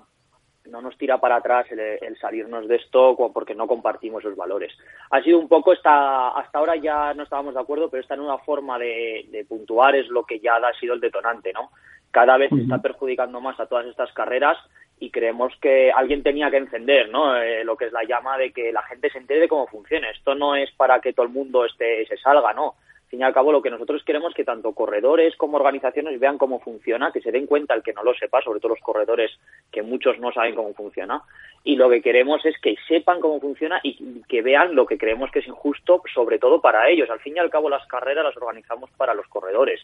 no 0.66 0.82
nos 0.82 0.98
tira 0.98 1.18
para 1.20 1.38
atrás 1.38 1.66
el, 1.72 2.18
salirnos 2.20 2.68
de 2.68 2.76
esto 2.76 3.16
porque 3.34 3.56
no 3.56 3.68
compartimos 3.68 4.24
los 4.24 4.36
valores. 4.36 4.78
Ha 5.10 5.22
sido 5.24 5.40
un 5.40 5.48
poco, 5.48 5.74
esta, 5.74 6.30
hasta 6.30 6.60
ahora 6.60 6.76
ya 6.76 7.14
no 7.14 7.24
estábamos 7.24 7.56
de 7.56 7.62
acuerdo, 7.62 7.90
pero 7.90 8.02
esta 8.02 8.16
nueva 8.16 8.38
forma 8.40 8.78
de, 8.78 9.26
de 9.30 9.46
puntuar 9.46 9.96
es 9.96 10.08
lo 10.10 10.26
que 10.26 10.40
ya 10.40 10.56
ha 10.58 10.80
sido 10.80 10.94
el 10.94 11.00
detonante, 11.00 11.54
¿no? 11.54 11.72
Cada 12.12 12.38
vez 12.38 12.52
está 12.52 12.82
perjudicando 12.82 13.42
más 13.42 13.60
a 13.60 13.68
todas 13.68 13.86
estas 13.86 14.12
carreras 14.14 14.58
y 15.00 15.12
creemos 15.12 15.54
que 15.62 15.92
alguien 15.92 16.24
tenía 16.24 16.52
que 16.52 16.58
encender 16.58 17.10
¿no? 17.10 17.36
Eh, 17.38 17.64
lo 17.64 17.78
que 17.78 17.86
es 17.86 17.94
la 17.94 18.04
llama 18.04 18.38
de 18.38 18.52
que 18.52 18.72
la 18.74 18.84
gente 18.84 19.10
se 19.10 19.18
entere 19.18 19.42
de 19.42 19.48
cómo 19.48 19.68
funciona. 19.68 20.10
Esto 20.10 20.36
no 20.36 20.56
es 20.56 20.70
para 20.72 21.00
que 21.00 21.14
todo 21.14 21.26
el 21.26 21.32
mundo 21.32 21.66
esté, 21.66 22.06
se 22.06 22.18
salga, 22.18 22.54
¿no? 22.54 22.76
Al 23.10 23.12
fin 23.12 23.22
y 23.22 23.24
al 23.24 23.34
cabo, 23.34 23.52
lo 23.52 23.64
que 23.64 23.72
nosotros 23.72 24.04
queremos 24.04 24.30
es 24.30 24.36
que 24.36 24.44
tanto 24.44 24.72
corredores 24.74 25.36
como 25.36 25.58
organizaciones 25.58 26.20
vean 26.20 26.38
cómo 26.38 26.60
funciona, 26.60 27.12
que 27.12 27.22
se 27.22 27.32
den 27.32 27.48
cuenta 27.48 27.74
el 27.74 27.82
que 27.82 27.94
no 27.94 28.04
lo 28.04 28.14
sepa, 28.14 28.40
sobre 28.44 28.60
todo 28.60 28.76
los 28.76 28.84
corredores, 28.84 29.32
que 29.72 29.82
muchos 29.82 30.20
no 30.20 30.32
saben 30.32 30.54
cómo 30.54 30.76
funciona. 30.76 31.24
Y 31.64 31.76
lo 31.76 31.90
que 31.90 32.04
queremos 32.04 32.46
es 32.46 32.56
que 32.62 32.76
sepan 32.88 33.20
cómo 33.20 33.40
funciona 33.40 33.80
y 33.82 34.22
que 34.30 34.44
vean 34.44 34.76
lo 34.76 34.86
que 34.86 35.00
creemos 35.00 35.32
que 35.32 35.40
es 35.40 35.48
injusto, 35.48 36.04
sobre 36.14 36.38
todo 36.38 36.62
para 36.62 36.88
ellos. 36.88 37.10
Al 37.10 37.20
fin 37.20 37.36
y 37.36 37.40
al 37.40 37.50
cabo, 37.50 37.68
las 37.68 37.88
carreras 37.88 38.24
las 38.24 38.38
organizamos 38.38 38.92
para 38.92 39.16
los 39.16 39.28
corredores. 39.28 39.82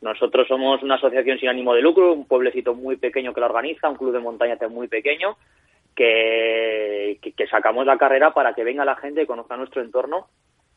Nosotros 0.00 0.46
somos 0.46 0.82
una 0.82 0.94
asociación 0.94 1.38
sin 1.38 1.48
ánimo 1.48 1.74
de 1.74 1.82
lucro, 1.82 2.12
un 2.12 2.26
pueblecito 2.26 2.74
muy 2.74 2.96
pequeño 2.96 3.34
que 3.34 3.40
la 3.40 3.46
organiza, 3.46 3.88
un 3.88 3.96
club 3.96 4.12
de 4.12 4.20
montaña 4.20 4.56
muy 4.68 4.86
pequeño, 4.86 5.36
que, 5.94 7.18
que, 7.20 7.46
sacamos 7.48 7.84
la 7.84 7.98
carrera 7.98 8.32
para 8.32 8.54
que 8.54 8.62
venga 8.62 8.84
la 8.84 8.94
gente 8.94 9.22
y 9.22 9.26
conozca 9.26 9.56
nuestro 9.56 9.82
entorno 9.82 10.28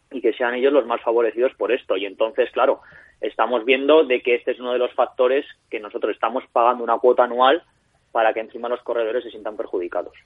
y 0.10 0.22
que 0.22 0.34
sean 0.34 0.56
ellos 0.56 0.74
los 0.74 0.88
más 0.88 1.02
favorecidos 1.02 1.54
por 1.54 1.72
esto. 1.72 1.96
Y 1.98 2.06
entonces, 2.06 2.50
claro, 2.52 2.82
estamos 3.22 3.64
viendo 3.64 4.04
de 4.04 4.22
que 4.22 4.36
este 4.36 4.52
es 4.52 4.60
uno 4.60 4.74
de 4.74 4.80
los 4.80 4.92
factores 4.94 5.46
que 5.70 5.80
nosotros 5.80 6.14
estamos 6.14 6.44
pagando 6.52 6.84
una 6.84 6.98
cuota 6.98 7.24
anual 7.24 7.64
para 8.12 8.34
que 8.34 8.40
encima 8.40 8.68
los 8.70 8.82
corredores 8.82 9.24
se 9.24 9.30
sientan 9.30 9.56
perjudicados. 9.56 10.18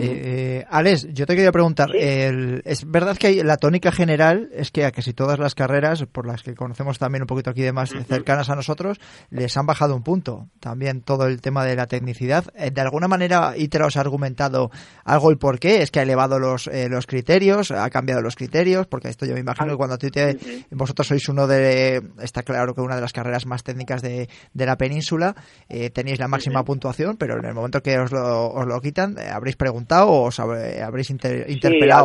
Eh, 0.00 0.64
Alex, 0.70 1.08
yo 1.12 1.26
te 1.26 1.36
quería 1.36 1.52
preguntar, 1.52 1.94
es 1.94 2.90
verdad 2.90 3.16
que 3.16 3.44
la 3.44 3.58
tónica 3.58 3.92
general 3.92 4.48
es 4.54 4.70
que 4.70 4.86
a 4.86 4.90
casi 4.90 5.12
todas 5.12 5.38
las 5.38 5.54
carreras, 5.54 6.04
por 6.10 6.26
las 6.26 6.42
que 6.42 6.54
conocemos 6.54 6.98
también 6.98 7.22
un 7.22 7.26
poquito 7.26 7.50
aquí 7.50 7.60
de 7.60 7.72
más 7.72 7.90
cercanas 8.08 8.48
a 8.48 8.56
nosotros, 8.56 8.98
les 9.30 9.54
han 9.56 9.66
bajado 9.66 9.94
un 9.94 10.02
punto. 10.02 10.48
También 10.60 11.02
todo 11.02 11.26
el 11.26 11.42
tema 11.42 11.64
de 11.64 11.76
la 11.76 11.86
tecnicidad. 11.86 12.46
Eh, 12.54 12.70
de 12.70 12.80
alguna 12.80 13.06
manera, 13.06 13.54
ITRA 13.56 13.86
os 13.86 13.96
ha 13.96 14.00
argumentado 14.00 14.70
algo 15.04 15.30
el 15.30 15.36
por 15.36 15.58
qué, 15.58 15.82
es 15.82 15.90
que 15.90 16.00
ha 16.00 16.04
elevado 16.04 16.38
los, 16.38 16.68
eh, 16.68 16.88
los 16.88 17.06
criterios, 17.06 17.70
ha 17.70 17.90
cambiado 17.90 18.22
los 18.22 18.36
criterios, 18.36 18.86
porque 18.86 19.08
esto 19.08 19.26
yo 19.26 19.34
me 19.34 19.40
imagino 19.40 19.72
que 19.72 19.76
cuando 19.76 19.98
tú 19.98 20.10
te, 20.10 20.38
vosotros 20.70 21.06
sois 21.06 21.28
uno 21.28 21.46
de, 21.46 22.02
está 22.20 22.42
claro 22.42 22.74
que 22.74 22.80
una 22.80 22.94
de 22.94 23.02
las 23.02 23.12
carreras 23.12 23.44
más 23.44 23.62
técnicas 23.62 24.00
de, 24.00 24.28
de 24.54 24.66
la 24.66 24.76
península, 24.76 25.34
eh, 25.68 25.90
tenéis 25.90 26.18
la 26.18 26.28
máxima 26.28 26.64
puntuación, 26.64 27.18
pero 27.18 27.38
en 27.38 27.44
el 27.44 27.54
momento 27.54 27.82
que 27.82 27.98
os 27.98 28.10
lo, 28.10 28.52
os 28.52 28.66
lo 28.66 28.80
quitan, 28.80 29.16
habréis 29.18 29.56
preguntado 29.56 29.81
o 29.90 30.24
os 30.24 30.40
habréis 30.40 31.10
interpelado? 31.10 32.04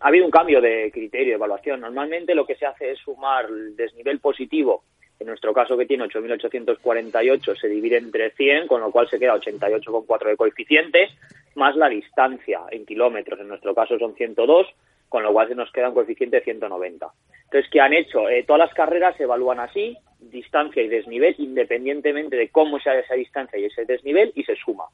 ha, 0.00 0.08
habido, 0.08 0.24
un 0.24 0.30
cambio 0.30 0.60
de 0.60 0.90
criterio 0.92 1.28
de 1.28 1.34
evaluación. 1.34 1.80
Normalmente 1.80 2.34
lo 2.34 2.46
que 2.46 2.56
se 2.56 2.66
hace 2.66 2.92
es 2.92 2.98
sumar 2.98 3.46
el 3.46 3.76
desnivel 3.76 4.18
positivo, 4.18 4.84
en 5.22 5.28
nuestro 5.28 5.52
caso 5.52 5.76
que 5.76 5.86
tiene 5.86 6.04
8.848, 6.04 7.60
se 7.60 7.68
divide 7.68 7.96
entre 7.96 8.30
100, 8.32 8.66
con 8.66 8.80
lo 8.80 8.90
cual 8.90 9.08
se 9.08 9.20
queda 9.20 9.36
88,4 9.36 10.28
de 10.28 10.36
coeficiente, 10.36 11.10
más 11.54 11.76
la 11.76 11.88
distancia 11.88 12.62
en 12.70 12.84
kilómetros, 12.84 13.38
en 13.38 13.48
nuestro 13.48 13.72
caso 13.74 13.98
son 13.98 14.14
102, 14.14 14.66
con 15.08 15.22
lo 15.22 15.32
cual 15.32 15.46
se 15.46 15.54
nos 15.54 15.70
queda 15.70 15.90
un 15.90 15.94
coeficiente 15.94 16.38
de 16.38 16.42
190. 16.42 17.06
Entonces, 17.44 17.70
¿qué 17.70 17.80
han 17.80 17.92
hecho? 17.92 18.28
Eh, 18.28 18.44
todas 18.44 18.60
las 18.60 18.74
carreras 18.74 19.16
se 19.16 19.24
evalúan 19.24 19.60
así, 19.60 19.96
distancia 20.18 20.82
y 20.82 20.88
desnivel, 20.88 21.34
independientemente 21.38 22.36
de 22.36 22.48
cómo 22.48 22.80
sea 22.80 22.98
esa 22.98 23.14
distancia 23.14 23.58
y 23.58 23.66
ese 23.66 23.84
desnivel, 23.84 24.32
y 24.34 24.42
se 24.42 24.56
suma. 24.56 24.84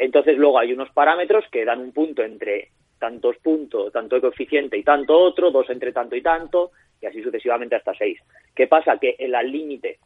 Entonces 0.00 0.38
luego 0.38 0.58
hay 0.58 0.72
unos 0.72 0.90
parámetros 0.92 1.44
que 1.52 1.62
dan 1.62 1.78
un 1.78 1.92
punto 1.92 2.22
entre 2.22 2.70
tantos 2.98 3.36
puntos, 3.36 3.92
tanto 3.92 4.18
coeficiente 4.18 4.78
y 4.78 4.82
tanto 4.82 5.14
otro, 5.14 5.50
dos 5.50 5.68
entre 5.68 5.92
tanto 5.92 6.16
y 6.16 6.22
tanto, 6.22 6.70
y 7.02 7.06
así 7.06 7.22
sucesivamente 7.22 7.76
hasta 7.76 7.92
seis. 7.94 8.18
¿Qué 8.54 8.66
pasa? 8.66 8.96
Que 8.96 9.14
el 9.18 9.32
límite 9.52 9.98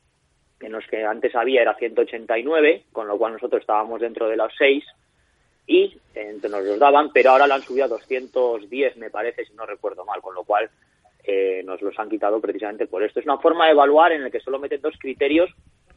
en 0.58 0.72
los 0.72 0.84
que 0.88 1.04
antes 1.04 1.32
había 1.36 1.62
era 1.62 1.76
189, 1.76 2.86
con 2.90 3.06
lo 3.06 3.16
cual 3.16 3.34
nosotros 3.34 3.60
estábamos 3.60 4.00
dentro 4.00 4.28
de 4.28 4.36
los 4.36 4.52
seis, 4.58 4.84
y 5.68 5.96
nos 6.42 6.64
los 6.64 6.78
daban, 6.80 7.10
pero 7.12 7.30
ahora 7.30 7.46
lo 7.46 7.54
han 7.54 7.62
subido 7.62 7.84
a 7.84 7.88
210, 7.88 8.96
me 8.96 9.10
parece, 9.10 9.44
si 9.44 9.54
no 9.54 9.64
recuerdo 9.64 10.04
mal, 10.04 10.20
con 10.20 10.34
lo 10.34 10.42
cual 10.42 10.68
eh, 11.22 11.62
nos 11.64 11.80
los 11.82 11.96
han 12.00 12.10
quitado 12.10 12.40
precisamente 12.40 12.88
por 12.88 13.04
esto. 13.04 13.20
Es 13.20 13.26
una 13.26 13.38
forma 13.38 13.66
de 13.66 13.72
evaluar 13.72 14.10
en 14.10 14.24
la 14.24 14.30
que 14.30 14.40
solo 14.40 14.58
meten 14.58 14.80
dos 14.80 14.98
criterios 14.98 15.54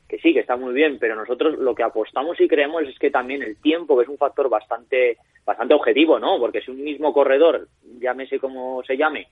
que 0.08 0.20
sí, 0.20 0.34
que 0.34 0.40
está 0.40 0.56
muy 0.56 0.74
bien, 0.74 0.98
pero 1.00 1.16
nosotros 1.16 1.58
lo 1.58 1.76
que 1.76 1.84
apostamos 1.84 2.40
y 2.40 2.48
creemos 2.48 2.84
es 2.84 2.98
que 2.98 3.12
también 3.12 3.44
el 3.44 3.58
tiempo, 3.62 3.98
que 3.98 4.04
es 4.04 4.10
un 4.10 4.18
factor 4.18 4.50
bastante, 4.50 5.18
bastante 5.46 5.74
objetivo, 5.74 6.18
¿no? 6.18 6.40
Porque 6.40 6.62
si 6.62 6.72
un 6.72 6.82
mismo 6.82 7.12
corredor, 7.14 7.68
llámese 8.00 8.40
como 8.40 8.84
se 8.84 8.96
llame, 8.96 9.28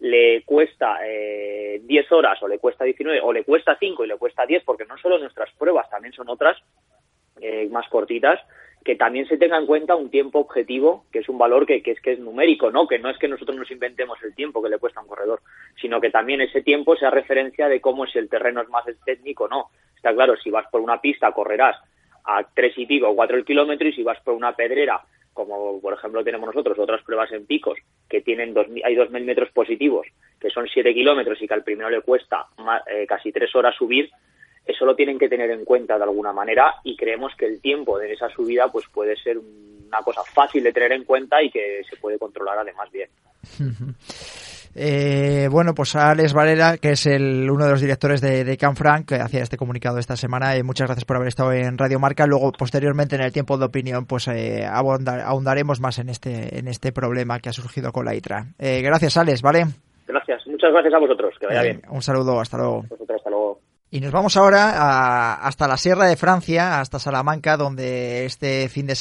le 0.00 0.42
cuesta 0.42 0.98
eh, 1.04 1.80
10 1.82 2.12
horas 2.12 2.42
o 2.42 2.48
le 2.48 2.58
cuesta 2.58 2.84
19 2.84 3.20
o 3.22 3.32
le 3.32 3.44
cuesta 3.44 3.76
5 3.78 4.04
y 4.04 4.08
le 4.08 4.16
cuesta 4.16 4.46
10, 4.46 4.64
porque 4.64 4.84
no 4.84 4.98
solo 4.98 5.18
nuestras 5.18 5.50
pruebas, 5.52 5.88
también 5.90 6.12
son 6.12 6.28
otras 6.28 6.58
eh, 7.40 7.68
más 7.70 7.88
cortitas, 7.88 8.38
que 8.84 8.96
también 8.96 9.26
se 9.26 9.38
tenga 9.38 9.58
en 9.58 9.66
cuenta 9.66 9.96
un 9.96 10.10
tiempo 10.10 10.38
objetivo, 10.38 11.04
que 11.12 11.18
es 11.18 11.28
un 11.28 11.36
valor 11.36 11.66
que, 11.66 11.82
que, 11.82 11.92
es 11.92 12.00
que 12.00 12.12
es 12.12 12.18
numérico, 12.18 12.70
¿no? 12.70 12.86
Que 12.86 12.98
no 12.98 13.10
es 13.10 13.18
que 13.18 13.28
nosotros 13.28 13.56
nos 13.56 13.70
inventemos 13.70 14.18
el 14.22 14.34
tiempo 14.34 14.62
que 14.62 14.68
le 14.68 14.78
cuesta 14.78 15.00
a 15.00 15.02
un 15.02 15.08
corredor, 15.08 15.40
sino 15.80 16.00
que 16.00 16.10
también 16.10 16.40
ese 16.40 16.62
tiempo 16.62 16.96
sea 16.96 17.10
referencia 17.10 17.68
de 17.68 17.80
cómo 17.80 18.06
si 18.06 18.18
el 18.18 18.28
terreno 18.28 18.62
es 18.62 18.68
más 18.68 18.84
técnico 19.04 19.44
o 19.44 19.48
no. 19.48 19.70
Está 19.98 20.14
claro, 20.14 20.36
si 20.36 20.48
vas 20.48 20.64
por 20.70 20.80
una 20.80 21.00
pista 21.00 21.32
correrás 21.32 21.76
a 22.24 22.44
tres 22.54 22.72
y 22.76 22.86
pico 22.86 23.08
o 23.08 23.16
cuatro 23.16 23.36
el 23.36 23.44
kilómetro 23.44 23.88
y 23.88 23.92
si 23.92 24.04
vas 24.04 24.20
por 24.20 24.34
una 24.34 24.54
pedrera, 24.54 25.00
como 25.34 25.80
por 25.80 25.92
ejemplo 25.92 26.22
tenemos 26.22 26.46
nosotros 26.46 26.78
otras 26.78 27.02
pruebas 27.02 27.32
en 27.32 27.46
picos 27.46 27.76
que 28.08 28.20
tienen 28.20 28.54
dos, 28.54 28.68
hay 28.84 28.94
dos 28.94 29.10
mil 29.10 29.24
metros 29.24 29.50
positivos, 29.50 30.06
que 30.38 30.50
son 30.50 30.68
siete 30.68 30.94
kilómetros 30.94 31.42
y 31.42 31.48
que 31.48 31.54
al 31.54 31.64
primero 31.64 31.90
le 31.90 32.00
cuesta 32.02 32.46
eh, 32.86 33.06
casi 33.08 33.32
tres 33.32 33.52
horas 33.56 33.74
subir, 33.74 34.08
eso 34.64 34.84
lo 34.84 34.94
tienen 34.94 35.18
que 35.18 35.28
tener 35.28 35.50
en 35.50 35.64
cuenta 35.64 35.96
de 35.96 36.04
alguna 36.04 36.32
manera 36.32 36.76
y 36.84 36.96
creemos 36.96 37.34
que 37.36 37.46
el 37.46 37.60
tiempo 37.60 37.98
de 37.98 38.12
esa 38.12 38.28
subida 38.28 38.70
pues 38.70 38.86
puede 38.86 39.16
ser 39.16 39.38
una 39.38 39.98
cosa 40.04 40.22
fácil 40.22 40.62
de 40.62 40.72
tener 40.72 40.92
en 40.92 41.02
cuenta 41.02 41.42
y 41.42 41.50
que 41.50 41.82
se 41.90 41.96
puede 41.96 42.20
controlar 42.20 42.58
además 42.58 42.88
bien. 42.92 43.10
Eh, 44.74 45.48
bueno, 45.50 45.74
pues 45.74 45.96
Alex 45.96 46.32
Valera, 46.32 46.76
que 46.78 46.90
es 46.90 47.06
el, 47.06 47.50
uno 47.50 47.64
de 47.64 47.70
los 47.70 47.80
directores 47.80 48.20
de, 48.20 48.44
de 48.44 48.56
Canfranc, 48.56 49.06
que 49.06 49.16
hacía 49.16 49.42
este 49.42 49.56
comunicado 49.56 49.98
esta 49.98 50.16
semana. 50.16 50.56
y 50.56 50.62
muchas 50.62 50.86
gracias 50.88 51.04
por 51.04 51.16
haber 51.16 51.28
estado 51.28 51.52
en 51.52 51.78
Radio 51.78 51.98
Marca. 51.98 52.26
Luego, 52.26 52.52
posteriormente, 52.52 53.16
en 53.16 53.22
el 53.22 53.32
tiempo 53.32 53.58
de 53.58 53.66
opinión, 53.66 54.06
pues 54.06 54.28
eh, 54.28 54.66
ahondaremos 54.66 55.80
más 55.80 55.98
en 55.98 56.08
este, 56.08 56.58
en 56.58 56.68
este 56.68 56.92
problema 56.92 57.38
que 57.40 57.48
ha 57.48 57.52
surgido 57.52 57.92
con 57.92 58.04
la 58.04 58.14
ITRA. 58.14 58.46
Eh, 58.58 58.82
gracias, 58.82 59.16
Alex, 59.16 59.42
¿vale? 59.42 59.66
Gracias. 60.06 60.46
Muchas 60.46 60.72
gracias 60.72 60.94
a 60.94 60.98
vosotros. 60.98 61.34
Que 61.38 61.46
vaya 61.46 61.62
bien. 61.62 61.82
Un 61.90 62.02
saludo. 62.02 62.40
Hasta 62.40 62.56
luego. 62.56 62.84
hasta 63.14 63.30
luego. 63.30 63.60
Y 63.90 64.00
nos 64.00 64.12
vamos 64.12 64.36
ahora 64.36 65.32
hasta 65.32 65.66
la 65.66 65.78
Sierra 65.78 66.06
de 66.06 66.16
Francia, 66.16 66.78
hasta 66.78 66.98
Salamanca, 66.98 67.56
donde 67.56 68.26
este 68.26 68.68
fin 68.68 68.86
de, 68.86 68.94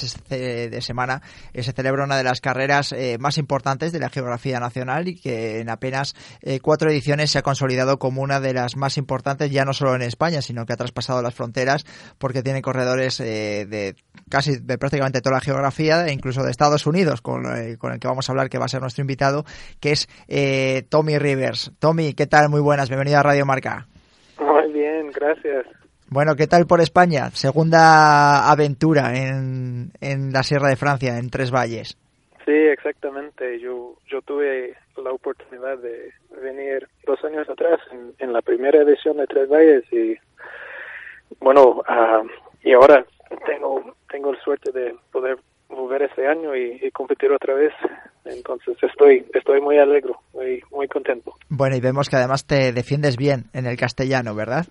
semana 0.82 1.22
eh, 1.52 1.62
se 1.62 1.74
celebra 1.74 2.06
una 2.06 2.16
de 2.16 2.24
las 2.24 2.40
carreras 2.40 2.94
eh, 2.94 3.18
más 3.20 3.38
importantes 3.38 3.92
de 3.92 4.00
la 4.00 4.10
geografía 4.10 4.62
nacional 4.62 5.10
y 5.10 5.20
que 5.20 5.60
en 5.60 5.70
apenas 5.70 6.16
eh, 6.42 6.62
cuatro 6.62 6.90
ediciones 6.90 7.32
se 7.32 7.38
ha 7.38 7.42
consolidado 7.42 8.00
como 8.00 8.22
una 8.22 8.40
de 8.40 8.54
las 8.54 8.78
más 8.78 8.98
importantes, 8.98 9.52
ya 9.52 9.66
no 9.66 9.74
solo 9.74 9.94
en 9.94 10.04
España, 10.04 10.42
sino 10.42 10.66
que 10.66 10.72
ha 10.72 10.78
traspasado 10.78 11.22
las 11.22 11.36
fronteras 11.36 11.84
porque 12.18 12.42
tiene 12.42 12.62
corredores 12.62 13.18
de 13.18 13.96
casi 14.30 14.56
de 14.56 14.78
prácticamente 14.78 15.20
toda 15.20 15.36
la 15.36 15.42
geografía, 15.42 16.08
e 16.08 16.14
incluso 16.14 16.44
de 16.44 16.52
Estados 16.52 16.88
Unidos, 16.88 17.20
con, 17.20 17.44
con, 17.78 17.92
el 17.92 18.00
que 18.00 18.08
vamos 18.08 18.30
a 18.30 18.32
hablar, 18.32 18.50
que 18.50 18.58
va 18.58 18.66
a 18.66 18.70
ser 18.70 18.80
nuestro 18.80 19.02
invitado, 19.02 19.44
que 19.82 19.92
es 19.92 20.08
Tommy 20.88 21.18
Rivers. 21.18 21.74
Tommy, 21.80 22.14
¿qué 22.14 22.26
tal? 22.26 22.48
Muy 22.48 22.62
buenas, 22.62 22.88
bienvenido 22.88 23.20
a 23.20 23.24
Radio 23.24 23.46
Marca. 23.46 23.88
Bien, 25.08 25.12
gracias. 25.12 25.66
Bueno, 26.10 26.36
¿qué 26.36 26.48
tal 26.48 26.66
por 26.68 26.82
España? 26.82 27.30
Segunda 27.32 28.50
aventura 28.50 29.16
en, 29.16 29.92
en 30.00 30.32
la 30.32 30.44
Sierra 30.44 30.70
de 30.70 30.76
Francia, 30.76 31.18
en 31.18 31.30
Tres 31.30 31.52
Valles. 31.52 31.98
Sí, 32.46 32.54
exactamente. 32.54 33.60
Yo, 33.60 33.96
yo 34.08 34.22
tuve 34.22 34.76
la 34.98 35.12
oportunidad 35.12 35.78
de 35.80 36.14
venir 36.42 36.88
dos 37.06 37.24
años 37.26 37.48
atrás 37.50 37.80
en, 38.20 38.34
la 38.34 38.42
primera 38.42 38.82
edición 38.82 39.18
de 39.18 39.28
Tres 39.28 39.50
Valles 39.50 39.84
y 39.92 40.16
bueno, 41.40 41.82
uh, 41.82 42.28
y 42.64 42.74
ahora 42.74 43.06
tengo 43.46 43.96
tengo 44.10 44.32
la 44.32 44.40
suerte 44.42 44.72
de 44.72 44.96
poder 45.12 45.38
volver 45.70 46.04
este 46.04 46.26
año 46.26 46.56
y, 46.56 46.90
competir 46.92 47.32
otra 47.32 47.54
vez. 47.54 47.74
Entonces 48.24 48.78
estoy 48.82 49.26
estoy 49.34 49.60
muy 49.60 49.78
alegre, 49.78 50.14
muy 50.34 50.62
muy 50.72 50.88
contento. 50.88 51.34
Bueno, 51.50 51.76
y 51.76 51.82
vemos 51.82 52.10
que 52.10 52.16
además 52.16 52.46
te 52.46 52.72
defiendes 52.72 53.18
bien 53.18 53.46
en 53.54 53.66
el 53.66 53.78
castellano, 53.78 54.34
¿verdad? 54.34 54.66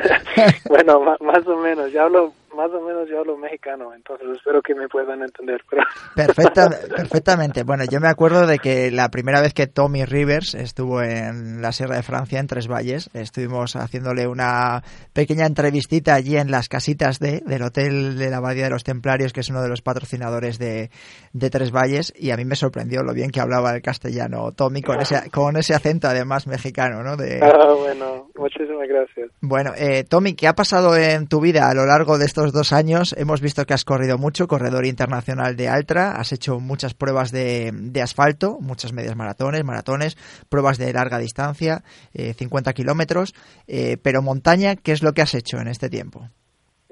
Bueno, 0.68 1.00
más 1.20 1.46
o 1.46 1.56
menos. 1.56 1.92
Ya 1.92 2.04
hablo 2.04 2.32
más 2.60 2.70
o 2.72 2.80
menos 2.82 3.08
yo 3.08 3.20
hablo 3.20 3.38
mexicano, 3.38 3.94
entonces 3.94 4.28
espero 4.36 4.60
que 4.60 4.74
me 4.74 4.86
puedan 4.86 5.22
entender. 5.22 5.62
Perfecta, 6.14 6.68
perfectamente. 6.94 7.62
Bueno, 7.62 7.84
yo 7.90 8.00
me 8.00 8.08
acuerdo 8.08 8.46
de 8.46 8.58
que 8.58 8.90
la 8.90 9.08
primera 9.08 9.40
vez 9.40 9.54
que 9.54 9.66
Tommy 9.66 10.04
Rivers 10.04 10.54
estuvo 10.54 11.00
en 11.00 11.62
la 11.62 11.72
Sierra 11.72 11.96
de 11.96 12.02
Francia, 12.02 12.38
en 12.38 12.46
Tres 12.46 12.68
Valles, 12.68 13.08
estuvimos 13.14 13.76
haciéndole 13.76 14.26
una 14.26 14.82
pequeña 15.14 15.46
entrevistita 15.46 16.14
allí 16.14 16.36
en 16.36 16.50
las 16.50 16.68
casitas 16.68 17.18
de, 17.18 17.40
del 17.46 17.62
Hotel 17.62 18.18
de 18.18 18.28
la 18.28 18.38
Abadía 18.38 18.64
de 18.64 18.70
los 18.70 18.84
Templarios, 18.84 19.32
que 19.32 19.40
es 19.40 19.48
uno 19.48 19.62
de 19.62 19.68
los 19.68 19.80
patrocinadores 19.80 20.58
de, 20.58 20.90
de 21.32 21.50
Tres 21.50 21.70
Valles, 21.70 22.12
y 22.16 22.30
a 22.30 22.36
mí 22.36 22.44
me 22.44 22.56
sorprendió 22.56 23.02
lo 23.02 23.14
bien 23.14 23.30
que 23.30 23.40
hablaba 23.40 23.74
el 23.74 23.80
castellano 23.80 24.52
Tommy 24.52 24.82
con 24.82 25.00
ese, 25.00 25.30
con 25.30 25.56
ese 25.56 25.74
acento 25.74 26.08
además 26.08 26.46
mexicano, 26.46 27.02
¿no? 27.02 27.16
De... 27.16 27.40
Ah, 27.42 27.72
bueno, 27.72 28.28
muchísimas 28.36 28.86
gracias. 28.86 29.30
Bueno, 29.40 29.72
eh, 29.76 30.04
Tommy, 30.04 30.34
¿qué 30.34 30.46
ha 30.46 30.54
pasado 30.54 30.94
en 30.96 31.26
tu 31.26 31.40
vida 31.40 31.70
a 31.70 31.74
lo 31.74 31.86
largo 31.86 32.18
de 32.18 32.26
estos 32.26 32.49
dos 32.52 32.72
años 32.72 33.14
hemos 33.18 33.40
visto 33.40 33.64
que 33.64 33.74
has 33.74 33.84
corrido 33.84 34.18
mucho, 34.18 34.46
corredor 34.46 34.84
internacional 34.84 35.56
de 35.56 35.68
Altra, 35.68 36.12
has 36.12 36.32
hecho 36.32 36.60
muchas 36.60 36.94
pruebas 36.94 37.32
de, 37.32 37.72
asfalto, 38.02 38.58
muchas 38.60 38.92
medias 38.92 39.16
maratones, 39.16 39.64
maratones, 39.64 40.16
pruebas 40.48 40.78
de 40.78 40.92
larga 40.92 41.18
distancia, 41.18 41.82
50 42.12 42.70
eh, 42.70 42.74
kilómetros, 42.74 43.34
eh, 43.66 43.96
pero 44.02 44.22
montaña, 44.22 44.76
¿qué 44.76 44.92
es 44.92 45.02
lo 45.02 45.12
que 45.12 45.22
has 45.22 45.34
hecho 45.34 45.58
en 45.58 45.68
este 45.68 45.88
tiempo? 45.88 46.28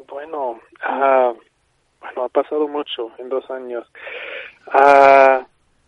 Bueno, 0.08 0.60
ah, 0.82 1.32
bueno 2.00 2.24
ha 2.24 2.28
pasado 2.28 2.68
mucho 2.68 3.10
en 3.18 3.28
dos 3.28 3.50
años. 3.50 3.86
Uh, 4.66 5.44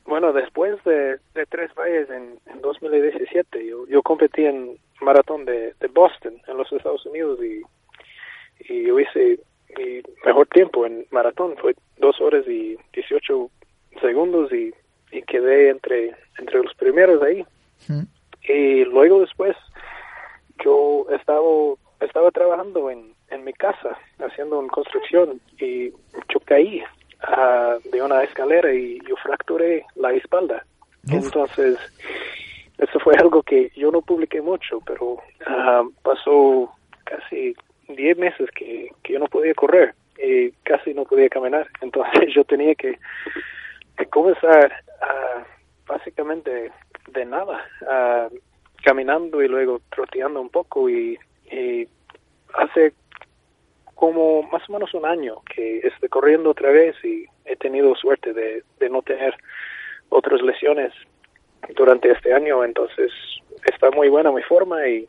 bueno, 0.07 0.33
después 0.33 0.83
de, 0.85 1.19
tres 1.49 1.75
valles 1.75 2.09
en, 2.11 2.39
2017, 2.61 3.67
yo, 3.67 3.87
yo 3.87 4.03
competí 4.03 4.45
en 4.45 4.77
maratón 5.01 5.45
de, 5.45 5.75
Boston, 5.93 6.41
en 6.47 6.57
los 6.57 6.71
Estados 6.73 7.05
Unidos, 7.07 7.39
y, 7.43 7.63
y 8.73 8.87
yo 8.87 8.99
hice 8.99 9.41
mi 9.79 10.03
mejor 10.25 10.47
tiempo 10.49 10.87
en 10.87 11.07
maratón 11.11 11.57
fue 11.61 11.75
dos 11.99 12.21
horas 12.21 12.47
y 12.47 12.77
18 12.93 13.51
segundos 14.01 14.53
y, 14.53 14.73
y 15.13 15.23
quedé 15.23 15.71
entre, 15.71 16.15
entre 16.39 16.63
los 16.63 16.75
primeros 16.75 17.23
ahí. 17.23 17.45
Y 18.43 18.85
luego 18.85 19.21
después 19.21 19.57
yo 20.65 21.07
estaba, 21.11 21.41
estaba 22.01 22.31
trabajando 22.31 22.91
en, 22.91 23.15
en 23.31 23.45
mi 23.45 23.53
casa 23.53 23.99
haciendo 24.19 24.59
una 24.59 24.69
construcción 24.69 25.41
y 25.59 25.91
yo 26.29 26.41
caí 26.45 26.83
ah, 27.23 27.77
de 27.91 28.03
una 28.03 28.23
escalera 28.23 28.73
y 28.73 28.99
yo 29.09 29.17
fracturé 29.17 29.85
la 29.97 30.13
espalda. 30.13 30.65
Entonces, 31.09 31.79
eso 32.79 33.01
fue 33.01 33.15
algo 33.17 33.43
que 33.43 33.71
yo 33.77 33.91
no 33.91 34.03
publiqué 34.03 34.41
mucho, 34.41 34.81
pero 34.87 35.13
uh, 35.15 35.91
pasó 36.03 36.71
casi 37.05 37.55
10 37.89 38.19
meses 38.19 38.51
que, 38.55 38.91
que 39.03 39.15
yo 39.15 39.19
no 39.19 39.27
podía 39.41 39.55
correr 39.55 39.95
y 40.23 40.51
casi 40.65 40.93
no 40.93 41.05
podía 41.05 41.29
caminar. 41.29 41.67
Entonces 41.81 42.35
yo 42.35 42.45
tenía 42.45 42.75
que, 42.75 42.99
comenzar 44.11 44.73
a, 45.01 45.45
básicamente 45.87 46.71
de 47.09 47.25
nada, 47.25 47.65
caminando 48.85 49.43
y 49.43 49.49
luego 49.49 49.81
troteando 49.91 50.41
un 50.41 50.51
poco 50.51 50.89
y, 50.89 51.19
hace 52.55 52.93
como 53.95 54.43
más 54.45 54.69
o 54.69 54.73
menos 54.73 54.95
un 54.95 55.05
año 55.05 55.43
que 55.55 55.79
estoy 55.79 56.09
corriendo 56.09 56.51
otra 56.51 56.71
vez 56.71 56.97
y 57.05 57.27
he 57.45 57.57
tenido 57.57 57.95
suerte 57.97 58.33
de, 58.33 58.63
de 58.79 58.89
no 58.89 59.03
tener 59.03 59.35
otras 60.09 60.41
lesiones 60.43 60.93
durante 61.77 62.11
este 62.11 62.33
año, 62.33 62.65
entonces 62.65 63.13
está 63.65 63.91
muy 63.91 64.09
buena 64.09 64.33
mi 64.33 64.43
forma 64.43 64.87
y 64.89 65.09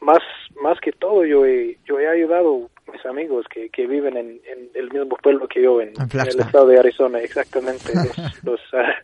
más 0.00 0.22
más 0.60 0.80
que 0.80 0.92
todo 0.92 1.24
yo 1.24 1.44
he, 1.44 1.78
yo 1.84 1.98
he 1.98 2.08
ayudado 2.08 2.68
a 2.86 2.92
mis 2.92 3.06
amigos 3.06 3.46
que, 3.48 3.68
que 3.70 3.86
viven 3.86 4.16
en, 4.16 4.40
el 4.74 4.90
mismo 4.90 5.16
pueblo 5.16 5.46
que 5.48 5.62
yo 5.62 5.80
en, 5.80 5.92
el 5.98 6.40
estado 6.40 6.66
de 6.66 6.78
Arizona 6.78 7.20
exactamente 7.20 7.92
los, 8.42 8.60
ah, 8.72 8.94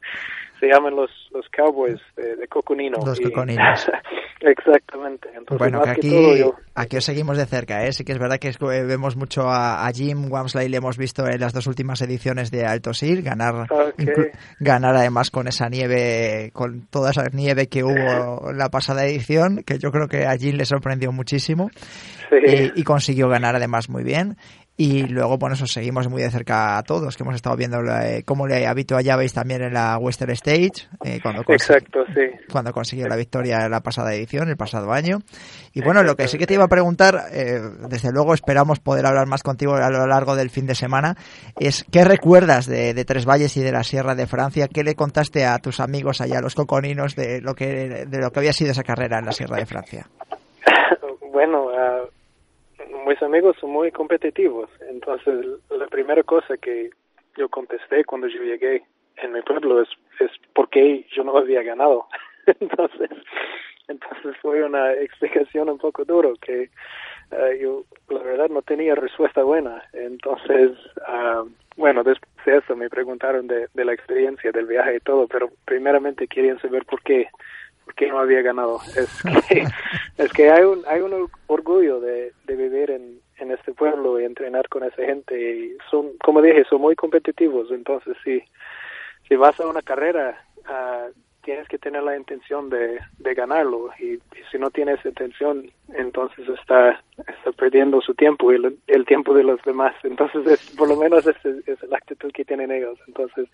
se 0.60 0.66
llaman 0.66 0.94
los, 0.94 1.10
los 1.32 1.46
Cowboys 1.48 2.00
de, 2.16 2.36
de 2.36 2.48
Coconino. 2.48 2.98
Los 3.04 3.20
Coconinos. 3.20 3.90
Exactamente. 4.40 5.30
bueno, 5.58 5.80
que 5.80 5.90
aquí, 5.90 6.44
aquí 6.74 6.96
os 6.98 7.04
seguimos 7.04 7.38
de 7.38 7.46
cerca, 7.46 7.86
¿eh? 7.86 7.92
Sí 7.92 8.04
que 8.04 8.12
es 8.12 8.18
verdad 8.18 8.38
que 8.38 8.48
eh, 8.48 8.82
vemos 8.84 9.16
mucho 9.16 9.48
a, 9.48 9.88
Jim 9.94 10.30
Wamsley, 10.30 10.68
le 10.68 10.76
hemos 10.76 10.98
visto 10.98 11.26
en 11.26 11.40
las 11.40 11.54
dos 11.54 11.66
últimas 11.66 12.02
ediciones 12.02 12.50
de 12.50 12.66
Alto 12.66 12.92
Sir, 12.92 13.22
ganar, 13.22 13.66
ganar 14.60 14.96
además 14.96 15.30
con 15.30 15.48
esa 15.48 15.68
nieve, 15.68 16.50
con 16.52 16.86
toda 16.88 17.12
esa 17.12 17.24
nieve 17.32 17.68
que 17.68 17.84
hubo 17.84 18.52
la 18.52 18.68
pasada 18.68 19.06
edición, 19.06 19.62
que 19.64 19.78
yo 19.78 19.90
creo 19.90 20.08
que 20.08 20.26
a 20.26 20.36
Jim 20.36 20.56
le 20.56 20.66
sorprendió 20.66 21.10
muchísimo. 21.10 21.70
y 22.76 22.82
consiguió 22.82 23.28
ganar 23.28 23.56
además 23.56 23.88
muy 23.88 24.02
bien. 24.02 24.36
Y 24.76 25.06
luego, 25.06 25.38
bueno, 25.38 25.54
eso 25.54 25.68
seguimos 25.68 26.08
muy 26.08 26.20
de 26.20 26.30
cerca 26.30 26.76
a 26.76 26.82
todos, 26.82 27.16
que 27.16 27.22
hemos 27.22 27.37
estado 27.37 27.56
viendo 27.56 27.78
eh, 28.02 28.24
cómo 28.26 28.48
le 28.48 28.66
habituallabais 28.66 29.32
también 29.32 29.62
en 29.62 29.72
la 29.72 29.96
Western 29.98 30.32
Stage, 30.32 30.88
eh, 31.04 31.20
cuando, 31.22 31.42
Exacto, 31.46 32.04
sí. 32.12 32.22
cuando 32.50 32.72
consiguió 32.72 33.06
la 33.06 33.14
victoria 33.14 33.64
en 33.66 33.70
la 33.70 33.82
pasada 33.82 34.12
edición, 34.12 34.48
el 34.48 34.56
pasado 34.56 34.92
año. 34.92 35.18
Y 35.74 35.82
bueno, 35.82 36.02
lo 36.02 36.16
que 36.16 36.26
sí 36.26 36.38
que 36.38 36.48
te 36.48 36.54
iba 36.54 36.64
a 36.64 36.68
preguntar, 36.68 37.26
eh, 37.30 37.60
desde 37.88 38.10
luego 38.10 38.34
esperamos 38.34 38.80
poder 38.80 39.06
hablar 39.06 39.28
más 39.28 39.44
contigo 39.44 39.76
a 39.76 39.90
lo 39.90 40.08
largo 40.08 40.34
del 40.34 40.50
fin 40.50 40.66
de 40.66 40.74
semana, 40.74 41.14
es 41.56 41.84
¿qué 41.92 42.04
recuerdas 42.04 42.66
de, 42.66 42.94
de 42.94 43.04
Tres 43.04 43.26
Valles 43.26 43.56
y 43.56 43.62
de 43.62 43.70
la 43.70 43.84
Sierra 43.84 44.16
de 44.16 44.26
Francia? 44.26 44.66
¿Qué 44.66 44.82
le 44.82 44.96
contaste 44.96 45.46
a 45.46 45.60
tus 45.60 45.78
amigos 45.78 46.20
allá, 46.20 46.38
a 46.38 46.42
los 46.42 46.56
coconinos, 46.56 47.14
de 47.14 47.40
lo 47.40 47.54
que, 47.54 48.06
de 48.08 48.18
lo 48.18 48.32
que 48.32 48.40
había 48.40 48.52
sido 48.52 48.72
esa 48.72 48.82
carrera 48.82 49.20
en 49.20 49.26
la 49.26 49.32
Sierra 49.32 49.58
de 49.58 49.66
Francia? 49.66 50.08
bueno, 51.32 51.66
uh 51.66 52.23
mis 53.06 53.22
amigos 53.22 53.56
son 53.60 53.70
muy 53.70 53.90
competitivos, 53.90 54.70
entonces 54.88 55.46
la 55.70 55.86
primera 55.86 56.22
cosa 56.22 56.56
que 56.56 56.90
yo 57.36 57.48
contesté 57.48 58.04
cuando 58.04 58.28
yo 58.28 58.42
llegué 58.42 58.84
en 59.16 59.32
mi 59.32 59.42
pueblo 59.42 59.82
es, 59.82 59.88
es 60.20 60.30
por 60.54 60.68
qué 60.70 61.06
yo 61.14 61.24
no 61.24 61.36
había 61.36 61.62
ganado. 61.62 62.06
entonces, 62.60 63.10
entonces 63.88 64.36
fue 64.40 64.62
una 64.64 64.92
explicación 64.92 65.68
un 65.68 65.78
poco 65.78 66.04
duro 66.04 66.34
que 66.40 66.70
uh, 67.32 67.54
yo 67.60 67.84
la 68.08 68.22
verdad 68.22 68.48
no 68.48 68.62
tenía 68.62 68.94
respuesta 68.94 69.42
buena. 69.42 69.82
Entonces, 69.92 70.72
uh, 71.08 71.48
bueno, 71.76 72.02
después 72.02 72.30
de 72.46 72.58
eso 72.58 72.76
me 72.76 72.90
preguntaron 72.90 73.46
de, 73.46 73.68
de 73.72 73.84
la 73.84 73.92
experiencia 73.92 74.52
del 74.52 74.66
viaje 74.66 74.96
y 74.96 75.00
todo, 75.00 75.26
pero 75.26 75.50
primeramente 75.64 76.28
querían 76.28 76.60
saber 76.60 76.84
por 76.84 77.02
qué 77.02 77.28
qué 77.96 78.08
no 78.08 78.18
había 78.18 78.42
ganado. 78.42 78.80
Es 78.96 79.22
que, 79.48 79.64
es 80.18 80.32
que 80.32 80.50
hay 80.50 80.64
un, 80.64 80.82
hay 80.86 81.00
un 81.00 81.28
orgullo 81.46 82.00
de, 82.00 82.32
de 82.44 82.56
vivir 82.56 82.90
en, 82.90 83.20
en 83.38 83.50
este 83.50 83.72
pueblo 83.72 84.20
y 84.20 84.24
entrenar 84.24 84.68
con 84.68 84.84
esa 84.84 85.02
gente 85.04 85.38
y 85.38 85.76
son, 85.90 86.16
como 86.18 86.42
dije, 86.42 86.64
son 86.68 86.80
muy 86.80 86.94
competitivos. 86.96 87.70
Entonces, 87.70 88.16
si, 88.24 88.42
si 89.28 89.36
vas 89.36 89.58
a 89.60 89.66
una 89.66 89.82
carrera, 89.82 90.38
uh, 90.68 91.12
tienes 91.44 91.68
que 91.68 91.78
tener 91.78 92.02
la 92.02 92.16
intención 92.16 92.70
de, 92.70 92.98
de 93.18 93.34
ganarlo 93.34 93.90
y, 93.98 94.14
y, 94.14 94.20
si 94.50 94.58
no 94.58 94.70
tienes 94.70 95.04
intención 95.04 95.70
entonces 95.92 96.48
está, 96.48 97.02
está 97.18 97.52
perdiendo 97.52 98.00
su 98.00 98.14
tiempo 98.14 98.50
y 98.50 98.56
el, 98.56 98.78
el 98.86 99.04
tiempo 99.04 99.34
de 99.34 99.44
los 99.44 99.62
demás 99.62 99.94
entonces 100.04 100.46
es, 100.46 100.76
por 100.76 100.88
lo 100.88 100.96
menos 100.96 101.26
esa 101.26 101.48
es, 101.66 101.82
la 101.82 101.98
actitud 101.98 102.32
que 102.32 102.46
tienen 102.46 102.72
ellos 102.72 102.98
entonces 103.06 103.46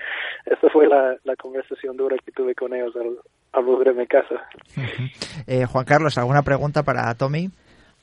esa 0.46 0.70
fue 0.70 0.86
la, 0.86 1.16
la 1.24 1.36
conversación 1.36 1.96
dura 1.96 2.16
que 2.24 2.30
tuve 2.30 2.54
con 2.54 2.72
ellos 2.74 2.94
al, 2.96 3.18
a 3.52 3.60
mi 3.92 4.06
casa 4.06 4.34
uh 4.76 4.80
-huh. 4.80 5.10
eh, 5.46 5.66
Juan 5.66 5.84
Carlos 5.84 6.16
¿alguna 6.18 6.42
pregunta 6.42 6.82
para 6.82 7.12
Tommy? 7.14 7.50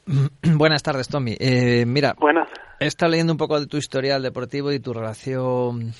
Buenas 0.55 0.83
tardes, 0.83 1.07
Tommy. 1.09 1.35
Eh, 1.39 1.85
mira, 1.85 2.15
Buenas. 2.17 2.47
he 2.79 2.85
estado 2.87 3.11
leyendo 3.11 3.33
un 3.33 3.37
poco 3.37 3.59
de 3.59 3.67
tu 3.67 3.75
historial 3.77 4.21
deportivo 4.23 4.71
y 4.71 4.79
tu 4.79 4.93
relación 4.93 5.91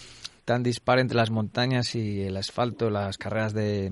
tan 0.45 0.63
dispar 0.63 0.99
entre 0.99 1.17
las 1.17 1.29
montañas 1.29 1.93
y 1.95 2.21
el 2.21 2.37
asfalto, 2.37 2.89
las 2.89 3.17
carreras 3.17 3.53
de, 3.53 3.91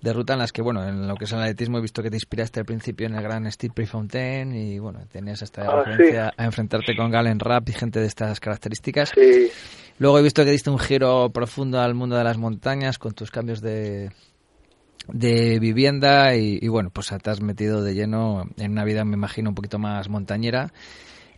de 0.00 0.12
ruta 0.14 0.32
en 0.32 0.38
las 0.38 0.52
que, 0.52 0.62
bueno, 0.62 0.88
en 0.88 1.06
lo 1.06 1.14
que 1.16 1.24
es 1.24 1.32
el 1.32 1.40
atletismo 1.40 1.76
he 1.76 1.82
visto 1.82 2.02
que 2.02 2.08
te 2.08 2.16
inspiraste 2.16 2.60
al 2.60 2.66
principio 2.66 3.06
en 3.06 3.14
el 3.14 3.22
gran 3.22 3.50
Steve 3.52 3.74
Prefontaine 3.74 4.56
y, 4.58 4.78
bueno, 4.78 5.00
tenías 5.12 5.42
esta 5.42 5.62
Ah, 5.70 5.82
referencia 5.84 6.28
sí. 6.30 6.34
a 6.38 6.44
enfrentarte 6.46 6.96
con 6.96 7.10
Galen 7.10 7.38
Rapp 7.38 7.68
y 7.68 7.72
gente 7.72 8.00
de 8.00 8.06
estas 8.06 8.40
características. 8.40 9.10
Sí, 9.14 9.50
Luego 9.98 10.18
he 10.18 10.22
visto 10.22 10.42
que 10.44 10.50
diste 10.50 10.70
un 10.70 10.78
giro 10.78 11.28
profundo 11.30 11.78
al 11.78 11.92
mundo 11.94 12.16
de 12.16 12.24
las 12.24 12.38
montañas 12.38 12.98
con 12.98 13.12
tus 13.12 13.30
cambios 13.30 13.60
de, 13.60 14.10
de 15.08 15.58
vivienda 15.58 16.34
y, 16.36 16.66
bueno, 16.68 16.90
pues 16.92 17.12
te 17.22 17.30
has 17.30 17.40
metido 17.40 17.82
de 17.82 17.94
lleno 17.94 18.44
en 18.58 18.72
una 18.72 18.84
vida, 18.84 19.04
me 19.04 19.16
imagino, 19.16 19.50
un 19.50 19.54
poquito 19.54 19.78
más 19.78 20.08
montañera. 20.08 20.70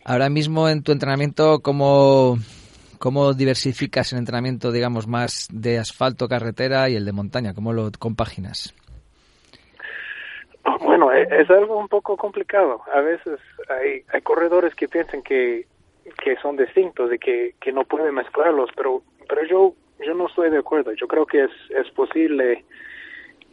Ahora 0.03 0.29
mismo 0.29 0.69
en 0.69 0.83
tu 0.83 0.91
entrenamiento, 0.91 1.59
¿cómo, 1.61 2.37
cómo 2.99 3.33
diversificas 3.33 4.13
el 4.13 4.19
entrenamiento, 4.19 4.71
digamos, 4.71 5.07
más 5.07 5.47
de 5.51 5.79
asfalto, 5.79 6.27
carretera 6.27 6.89
y 6.89 6.95
el 6.95 7.05
de 7.05 7.11
montaña? 7.11 7.53
¿Cómo 7.53 7.73
lo 7.73 7.89
compaginas? 7.97 8.73
Bueno, 10.81 11.11
e, 11.11 11.23
es 11.23 11.49
algo 11.49 11.77
un 11.77 11.87
poco 11.87 12.17
complicado. 12.17 12.81
A 12.93 13.01
veces 13.01 13.39
hay, 13.69 14.03
hay 14.13 14.21
corredores 14.21 14.75
que 14.75 14.87
piensan 14.87 15.23
que, 15.23 15.65
que 16.23 16.35
son 16.37 16.55
distintos 16.55 17.11
y 17.13 17.17
que, 17.17 17.55
que 17.59 17.71
no 17.71 17.83
pueden 17.83 18.13
mezclarlos, 18.13 18.69
pero, 18.75 19.01
pero 19.27 19.43
yo, 19.47 19.73
yo 20.05 20.13
no 20.13 20.27
estoy 20.27 20.51
de 20.51 20.59
acuerdo. 20.59 20.91
Yo 20.93 21.07
creo 21.07 21.25
que 21.25 21.45
es, 21.45 21.51
es 21.69 21.89
posible 21.91 22.63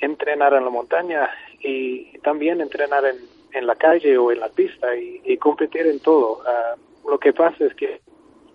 entrenar 0.03 0.53
en 0.53 0.65
la 0.65 0.71
montaña 0.71 1.31
y 1.61 2.19
también 2.19 2.61
entrenar 2.61 3.05
en, 3.05 3.17
en 3.53 3.67
la 3.67 3.77
calle 3.77 4.19
o 4.19 4.33
en 4.33 4.41
la 4.41 4.49
pista 4.49 4.95
y, 4.97 5.37
competir 5.39 5.87
en 5.87 6.01
todo. 6.01 6.41
Uh, 6.41 7.11
lo 7.11 7.19
que 7.19 7.33
pasa 7.33 7.65
es 7.65 7.75
que 7.75 8.01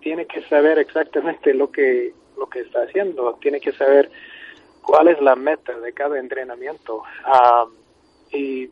tiene 0.00 0.26
que 0.26 0.42
saber 0.42 0.78
exactamente 0.78 1.52
lo 1.54 1.70
que, 1.70 2.12
lo 2.36 2.48
que 2.48 2.60
está 2.60 2.82
haciendo, 2.82 3.36
tiene 3.40 3.60
que 3.60 3.72
saber 3.72 4.10
cuál 4.82 5.08
es 5.08 5.20
la 5.20 5.36
meta 5.36 5.78
de 5.78 5.92
cada 5.92 6.18
entrenamiento. 6.18 7.02
Uh, 7.26 7.68
y 8.34 8.70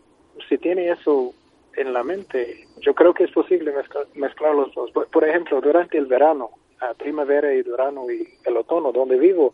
si 0.49 0.59
tiene 0.59 0.91
eso 0.91 1.35
en 1.77 1.93
la 1.93 2.03
mente, 2.03 2.67
yo 2.81 2.95
creo 2.95 3.13
que 3.13 3.25
es 3.25 3.31
posible 3.33 3.73
mezclar, 3.73 4.07
mezclar 4.15 4.55
los 4.55 4.75
dos. 4.75 4.91
Por, 4.91 5.29
ejemplo, 5.29 5.61
durante 5.61 5.99
el 5.99 6.07
verano, 6.07 6.51
primavera 6.99 7.53
y 7.53 7.63
verano 7.63 8.11
y 8.11 8.27
el 8.45 8.57
otoño, 8.57 8.93
donde 8.93 9.19
vivo, 9.19 9.53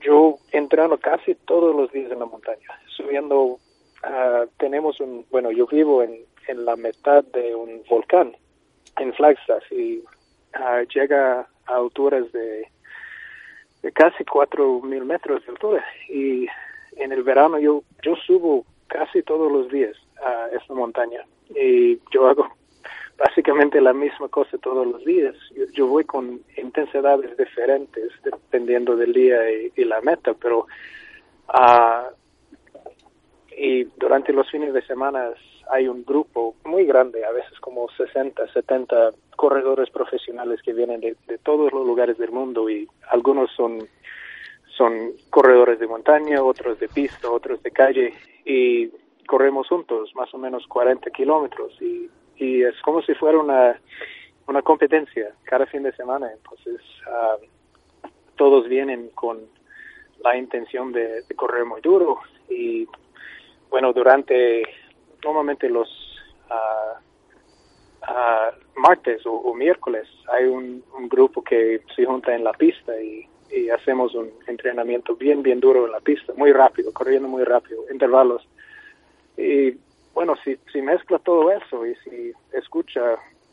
yo 0.00 0.38
entreno 0.52 0.98
casi 0.98 1.34
todos 1.34 1.74
los 1.74 1.90
días 1.92 2.10
en 2.10 2.18
la 2.18 2.26
montaña, 2.26 2.68
subiendo, 2.96 3.42
uh, 3.42 3.58
tenemos 4.58 5.00
un, 5.00 5.24
bueno, 5.30 5.50
yo 5.50 5.66
vivo 5.66 6.02
en, 6.02 6.18
en 6.48 6.64
la 6.64 6.76
mitad 6.76 7.24
de 7.24 7.54
un 7.54 7.82
volcán 7.88 8.36
en 8.98 9.12
Flagstaff 9.14 9.64
y 9.70 9.98
uh, 9.98 10.86
llega 10.94 11.48
a 11.66 11.76
alturas 11.76 12.30
de, 12.32 12.68
de 13.82 13.92
casi 13.92 14.24
cuatro 14.24 14.80
mil 14.80 15.04
metros 15.04 15.44
de 15.44 15.52
altura. 15.52 15.84
Y 16.08 16.46
en 16.96 17.12
el 17.12 17.22
verano 17.22 17.58
yo, 17.58 17.82
yo 18.02 18.16
subo 18.16 18.64
casi 18.88 19.22
todos 19.22 19.50
los 19.50 19.70
días 19.70 19.96
a 20.24 20.48
esta 20.56 20.74
montaña 20.74 21.24
y 21.54 21.98
yo 22.12 22.28
hago 22.28 22.48
básicamente 23.18 23.80
la 23.80 23.92
misma 23.92 24.28
cosa 24.28 24.58
todos 24.58 24.86
los 24.86 25.04
días. 25.04 25.34
Yo, 25.54 25.64
yo 25.72 25.86
voy 25.86 26.04
con 26.04 26.40
intensidades 26.56 27.36
diferentes 27.36 28.10
dependiendo 28.24 28.96
del 28.96 29.12
día 29.12 29.38
y, 29.50 29.84
la 29.84 30.00
meta, 30.00 30.34
pero 30.34 30.66
uh, 31.48 32.14
y 33.56 33.84
durante 33.96 34.32
los 34.32 34.50
fines 34.50 34.72
de 34.72 34.82
semana 34.82 35.30
hay 35.70 35.88
un 35.88 36.04
grupo 36.04 36.56
muy 36.64 36.84
grande, 36.84 37.24
a 37.24 37.32
veces 37.32 37.58
como 37.60 37.88
60, 37.90 38.52
70 38.52 39.10
corredores 39.36 39.90
profesionales 39.90 40.60
que 40.62 40.72
vienen 40.72 41.00
de, 41.00 41.16
de 41.26 41.38
todos 41.38 41.72
los 41.72 41.86
lugares 41.86 42.18
del 42.18 42.32
mundo 42.32 42.68
y 42.68 42.88
algunos 43.10 43.50
son 43.52 43.86
son 44.76 45.12
corredores 45.28 45.78
de 45.78 45.86
montaña, 45.86 46.42
otros 46.42 46.80
de 46.80 46.88
pista, 46.88 47.30
otros 47.30 47.62
de 47.62 47.70
calle 47.70 48.14
y 48.44 48.90
corremos 49.26 49.68
juntos 49.68 50.12
más 50.14 50.32
o 50.34 50.38
menos 50.38 50.66
40 50.66 51.10
kilómetros 51.10 51.80
y, 51.80 52.08
y 52.42 52.64
es 52.64 52.74
como 52.82 53.00
si 53.02 53.14
fuera 53.14 53.38
una, 53.38 53.80
una 54.48 54.62
competencia 54.62 55.32
cada 55.44 55.64
fin 55.66 55.84
de 55.84 55.92
semana. 55.92 56.32
Entonces 56.32 56.80
uh, 57.06 58.08
todos 58.36 58.68
vienen 58.68 59.10
con 59.14 59.38
la 60.24 60.36
intención 60.36 60.92
de, 60.92 61.22
de, 61.22 61.34
correr 61.36 61.64
muy 61.64 61.80
duro 61.80 62.18
y 62.48 62.86
bueno, 63.70 63.92
durante 63.92 64.62
normalmente 65.24 65.68
los 65.68 65.88
uh, 66.50 66.98
uh, 68.10 68.80
martes 68.80 69.22
o, 69.24 69.54
miércoles 69.54 70.08
hay 70.32 70.44
un, 70.44 70.82
un 70.96 71.08
grupo 71.08 71.42
que 71.42 71.82
se 71.94 72.04
junta 72.04 72.34
en 72.34 72.42
la 72.42 72.52
pista 72.52 72.92
y 73.00 73.28
hacemos 73.70 74.14
un 74.14 74.30
entrenamiento 74.46 75.14
bien, 75.14 75.42
bien 75.42 75.60
duro 75.60 75.84
en 75.86 75.92
la 75.92 76.00
pista, 76.00 76.32
muy 76.36 76.52
rápido, 76.52 76.92
corriendo 76.92 77.28
muy 77.28 77.44
rápido, 77.44 77.82
intervalos. 77.92 78.48
Y 79.36 79.76
bueno, 80.14 80.34
si, 80.44 80.56
si 80.72 80.82
mezcla 80.82 81.18
todo 81.18 81.50
eso 81.50 81.86
y 81.86 81.94
si 81.96 82.32
escucha 82.52 83.00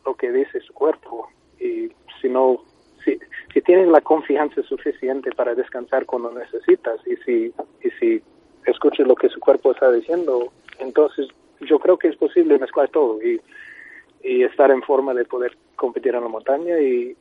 lo 0.04 0.14
que 0.14 0.30
dice 0.30 0.60
su 0.60 0.72
cuerpo 0.72 1.28
y 1.58 1.90
si 2.20 2.28
no, 2.28 2.62
si, 3.04 3.18
si 3.52 3.60
tienes 3.62 3.88
la 3.88 4.00
confianza 4.00 4.62
suficiente 4.62 5.30
para 5.32 5.54
descansar 5.54 6.06
cuando 6.06 6.32
necesitas 6.32 7.00
y 7.06 7.16
si, 7.24 7.54
y 7.82 7.90
si 7.98 8.22
escuchas 8.66 9.06
lo 9.06 9.14
que 9.14 9.28
su 9.28 9.40
cuerpo 9.40 9.72
está 9.72 9.90
diciendo, 9.90 10.52
entonces 10.78 11.28
yo 11.60 11.78
creo 11.78 11.98
que 11.98 12.08
es 12.08 12.16
posible 12.16 12.58
mezclar 12.58 12.88
todo 12.88 13.22
y, 13.22 13.40
y 14.22 14.42
estar 14.42 14.70
en 14.70 14.82
forma 14.82 15.14
de 15.14 15.24
poder 15.24 15.56
competir 15.76 16.14
en 16.14 16.22
la 16.22 16.28
montaña 16.28 16.78
y, 16.78 17.16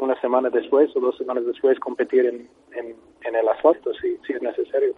una 0.00 0.20
semana 0.20 0.50
después 0.50 0.94
o 0.96 1.00
dos 1.00 1.16
semanas 1.16 1.44
después 1.46 1.78
competir 1.80 2.26
en, 2.26 2.48
en, 2.72 3.34
el 3.34 3.48
asfalto 3.48 3.92
si, 3.94 4.16
si 4.26 4.32
es 4.32 4.42
necesario. 4.42 4.94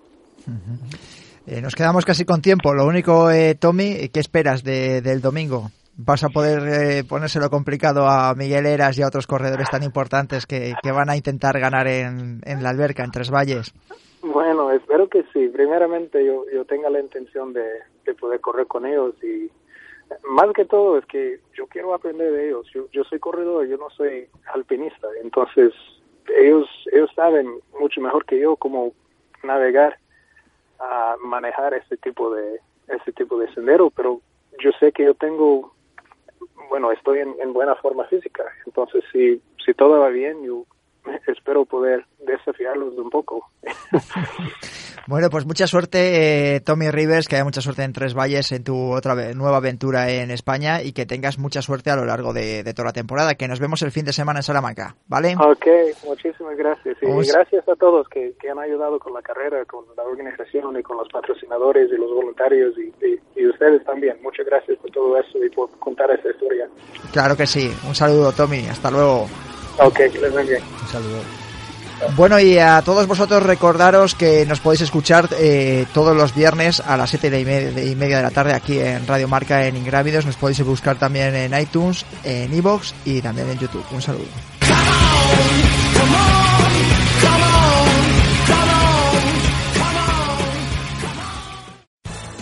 Uh. 0.47 1.20
Eh, 1.51 1.61
nos 1.61 1.75
quedamos 1.75 2.05
casi 2.05 2.25
con 2.25 2.41
tiempo. 2.41 2.73
Lo 2.75 2.87
único, 2.87 3.29
eh, 3.29 3.57
Tommy, 3.57 4.09
¿qué 4.11 4.21
esperas 4.21 4.63
de, 4.63 5.01
del 5.03 5.21
domingo? 5.21 5.71
¿Vas 5.97 6.23
a 6.23 6.29
poder 6.29 6.63
eh, 6.63 7.03
ponérselo 7.03 7.51
complicado 7.51 8.07
a 8.07 8.35
Miguel 8.37 8.67
Eras 8.67 8.97
y 8.97 9.03
a 9.03 9.09
otros 9.09 9.27
corredores 9.27 9.69
tan 9.69 9.83
importantes 9.83 10.47
que, 10.47 10.75
que 10.81 10.93
van 10.93 11.11
a 11.11 11.17
intentar 11.17 11.59
ganar 11.59 11.89
en, 11.89 12.41
en, 12.45 12.63
la 12.63 12.71
alberca, 12.71 13.03
en 13.03 13.11
Tres 13.11 13.33
Valles? 13.33 13.75
Bueno, 14.23 14.71
espero 14.71 15.09
que 15.09 15.25
sí. 15.33 15.49
Primeramente 15.49 16.25
yo, 16.25 16.45
yo 16.55 16.65
tenga 16.65 16.89
la 16.89 17.01
intención 17.01 17.53
de, 17.53 17.67
de 18.07 18.15
poder 18.15 18.41
correr 18.41 18.69
con 18.69 18.87
ellos 18.87 19.15
y 19.25 19.51
más 20.29 20.53
que 20.55 20.65
todo 20.65 20.99
es 20.99 21.07
que 21.07 21.41
yo 21.57 21.67
quiero 21.67 21.93
aprender 21.95 22.31
de 22.31 22.47
ellos. 22.49 22.67
Yo, 22.73 22.87
yo 22.93 23.03
soy 23.03 23.19
corredor, 23.19 23.67
yo 23.67 23.77
no 23.77 23.91
soy 23.91 24.29
alpinista, 24.55 25.09
entonces 25.21 25.73
ellos 26.41 26.69
ellos 26.93 27.11
saben 27.17 27.49
mucho 27.81 28.01
mejor 28.01 28.25
que 28.25 28.39
yo 28.39 28.55
cómo 28.55 28.93
navegar, 29.43 29.99
a 30.81 31.17
manejar 31.23 31.75
este 31.75 31.97
tipo 31.97 32.35
de 32.35 32.61
este 32.89 33.13
tipo 33.13 33.39
de 33.39 33.53
sendero, 33.55 33.91
pero 33.91 34.21
yo 34.59 34.71
sé 34.81 34.91
que 34.93 35.05
yo 35.05 35.15
tengo, 35.15 35.73
bueno, 36.69 36.91
estoy 36.91 37.21
en, 37.21 37.35
en 37.41 37.53
buena 37.53 37.77
forma 37.77 38.05
física, 38.07 38.45
entonces 38.67 39.05
si 39.13 39.41
si 39.65 39.75
todo 39.75 40.01
va 40.01 40.09
bien, 40.09 40.43
yo 40.43 40.65
espero 41.27 41.65
poder 41.65 42.05
desafiarlos 42.19 42.95
un 42.97 43.11
poco. 43.11 43.47
Bueno, 45.07 45.31
pues 45.31 45.47
mucha 45.47 45.67
suerte, 45.67 46.55
eh, 46.57 46.61
Tommy 46.61 46.91
Rivers, 46.91 47.29
que 47.29 47.37
haya 47.37 47.45
mucha 47.45 47.61
suerte 47.61 47.83
en 47.83 47.93
Tres 47.93 48.15
Valles 48.15 48.53
en 48.53 48.65
tu 48.65 48.93
otra 48.93 49.15
nueva 49.35 49.59
aventura 49.59 50.11
en 50.11 50.31
España 50.31 50.83
y 50.83 50.93
que 50.93 51.07
tengas 51.07 51.39
mucha 51.39 51.63
suerte 51.63 51.91
a 51.91 51.97
lo 51.97 52.05
largo 52.05 52.33
de, 52.33 52.63
toda 52.75 52.87
la 52.87 52.93
temporada. 52.93 53.35
Que 53.35 53.49
nos 53.49 53.61
vemos 53.61 53.83
el 53.83 53.93
fin 53.93 54.05
de 54.05 54.13
semana 54.13 54.41
en 54.41 54.43
Salamanca, 54.43 54.97
¿vale? 55.07 55.35
Ok, 55.39 55.67
muchísimas 56.07 56.57
gracias. 56.57 56.97
Y 57.03 57.07
gracias 57.07 57.69
a 57.69 57.77
todos 57.77 58.09
que, 58.09 58.35
han 58.51 58.59
ayudado 58.59 58.99
con 58.99 59.15
la 59.15 59.23
carrera, 59.23 59.65
con 59.65 59.85
la 59.97 60.03
organización 60.03 60.77
y 60.77 60.83
con 60.83 60.97
los 60.97 61.09
patrocinadores 61.09 61.89
y 61.89 61.97
los 61.97 62.11
voluntarios 62.11 62.75
y, 62.77 62.93
y 63.37 63.47
ustedes 63.47 63.85
también. 63.85 64.17
Muchas 64.23 64.47
gracias 64.47 64.77
por 64.79 64.91
todo 64.91 65.17
eso 65.17 65.39
y 65.45 65.49
por 65.51 65.71
contar 65.79 66.11
esta 66.11 66.31
historia. 66.31 66.69
Claro 67.13 67.37
que 67.37 67.47
sí. 67.47 67.73
Un 67.87 67.95
saludo, 67.95 68.33
Tommy. 68.33 68.67
Hasta 68.69 68.91
luego. 68.91 69.27
Ok, 69.79 69.97
que 69.97 70.19
les 70.21 70.35
bendiga. 70.35 70.59
Un 70.59 70.89
saludo. 70.89 71.40
Bueno, 72.17 72.41
y 72.41 72.59
a 72.59 72.83
todos 72.83 73.07
vosotros 73.07 73.43
recordaros 73.43 74.15
que 74.15 74.47
nos 74.47 74.61
podéis 74.61 74.83
escuchar 74.83 75.29
eh, 75.39 75.87
todos 75.93 76.17
los 76.17 76.35
viernes 76.35 76.81
a 76.81 76.97
las 76.97 77.11
7 77.11 77.41
y 77.41 77.45
media, 77.95 78.17
de 78.17 78.23
la 78.23 78.31
tarde 78.31 78.55
aquí 78.55 78.79
en 78.79 79.07
Radio 79.07 79.29
Marca 79.29 79.67
en 79.67 79.77
Ingrávidos. 79.77 80.27
Nos 80.27 80.37
podéis 80.37 80.63
buscar 80.65 80.97
también 80.97 81.35
en 81.35 81.59
iTunes, 81.59 82.05
en 82.25 82.53
Evox 82.53 82.95
y 83.05 83.21
también 83.21 83.51
en 83.51 83.59
YouTube. 83.59 83.85
Un 83.93 84.03
saludo. 84.03 84.27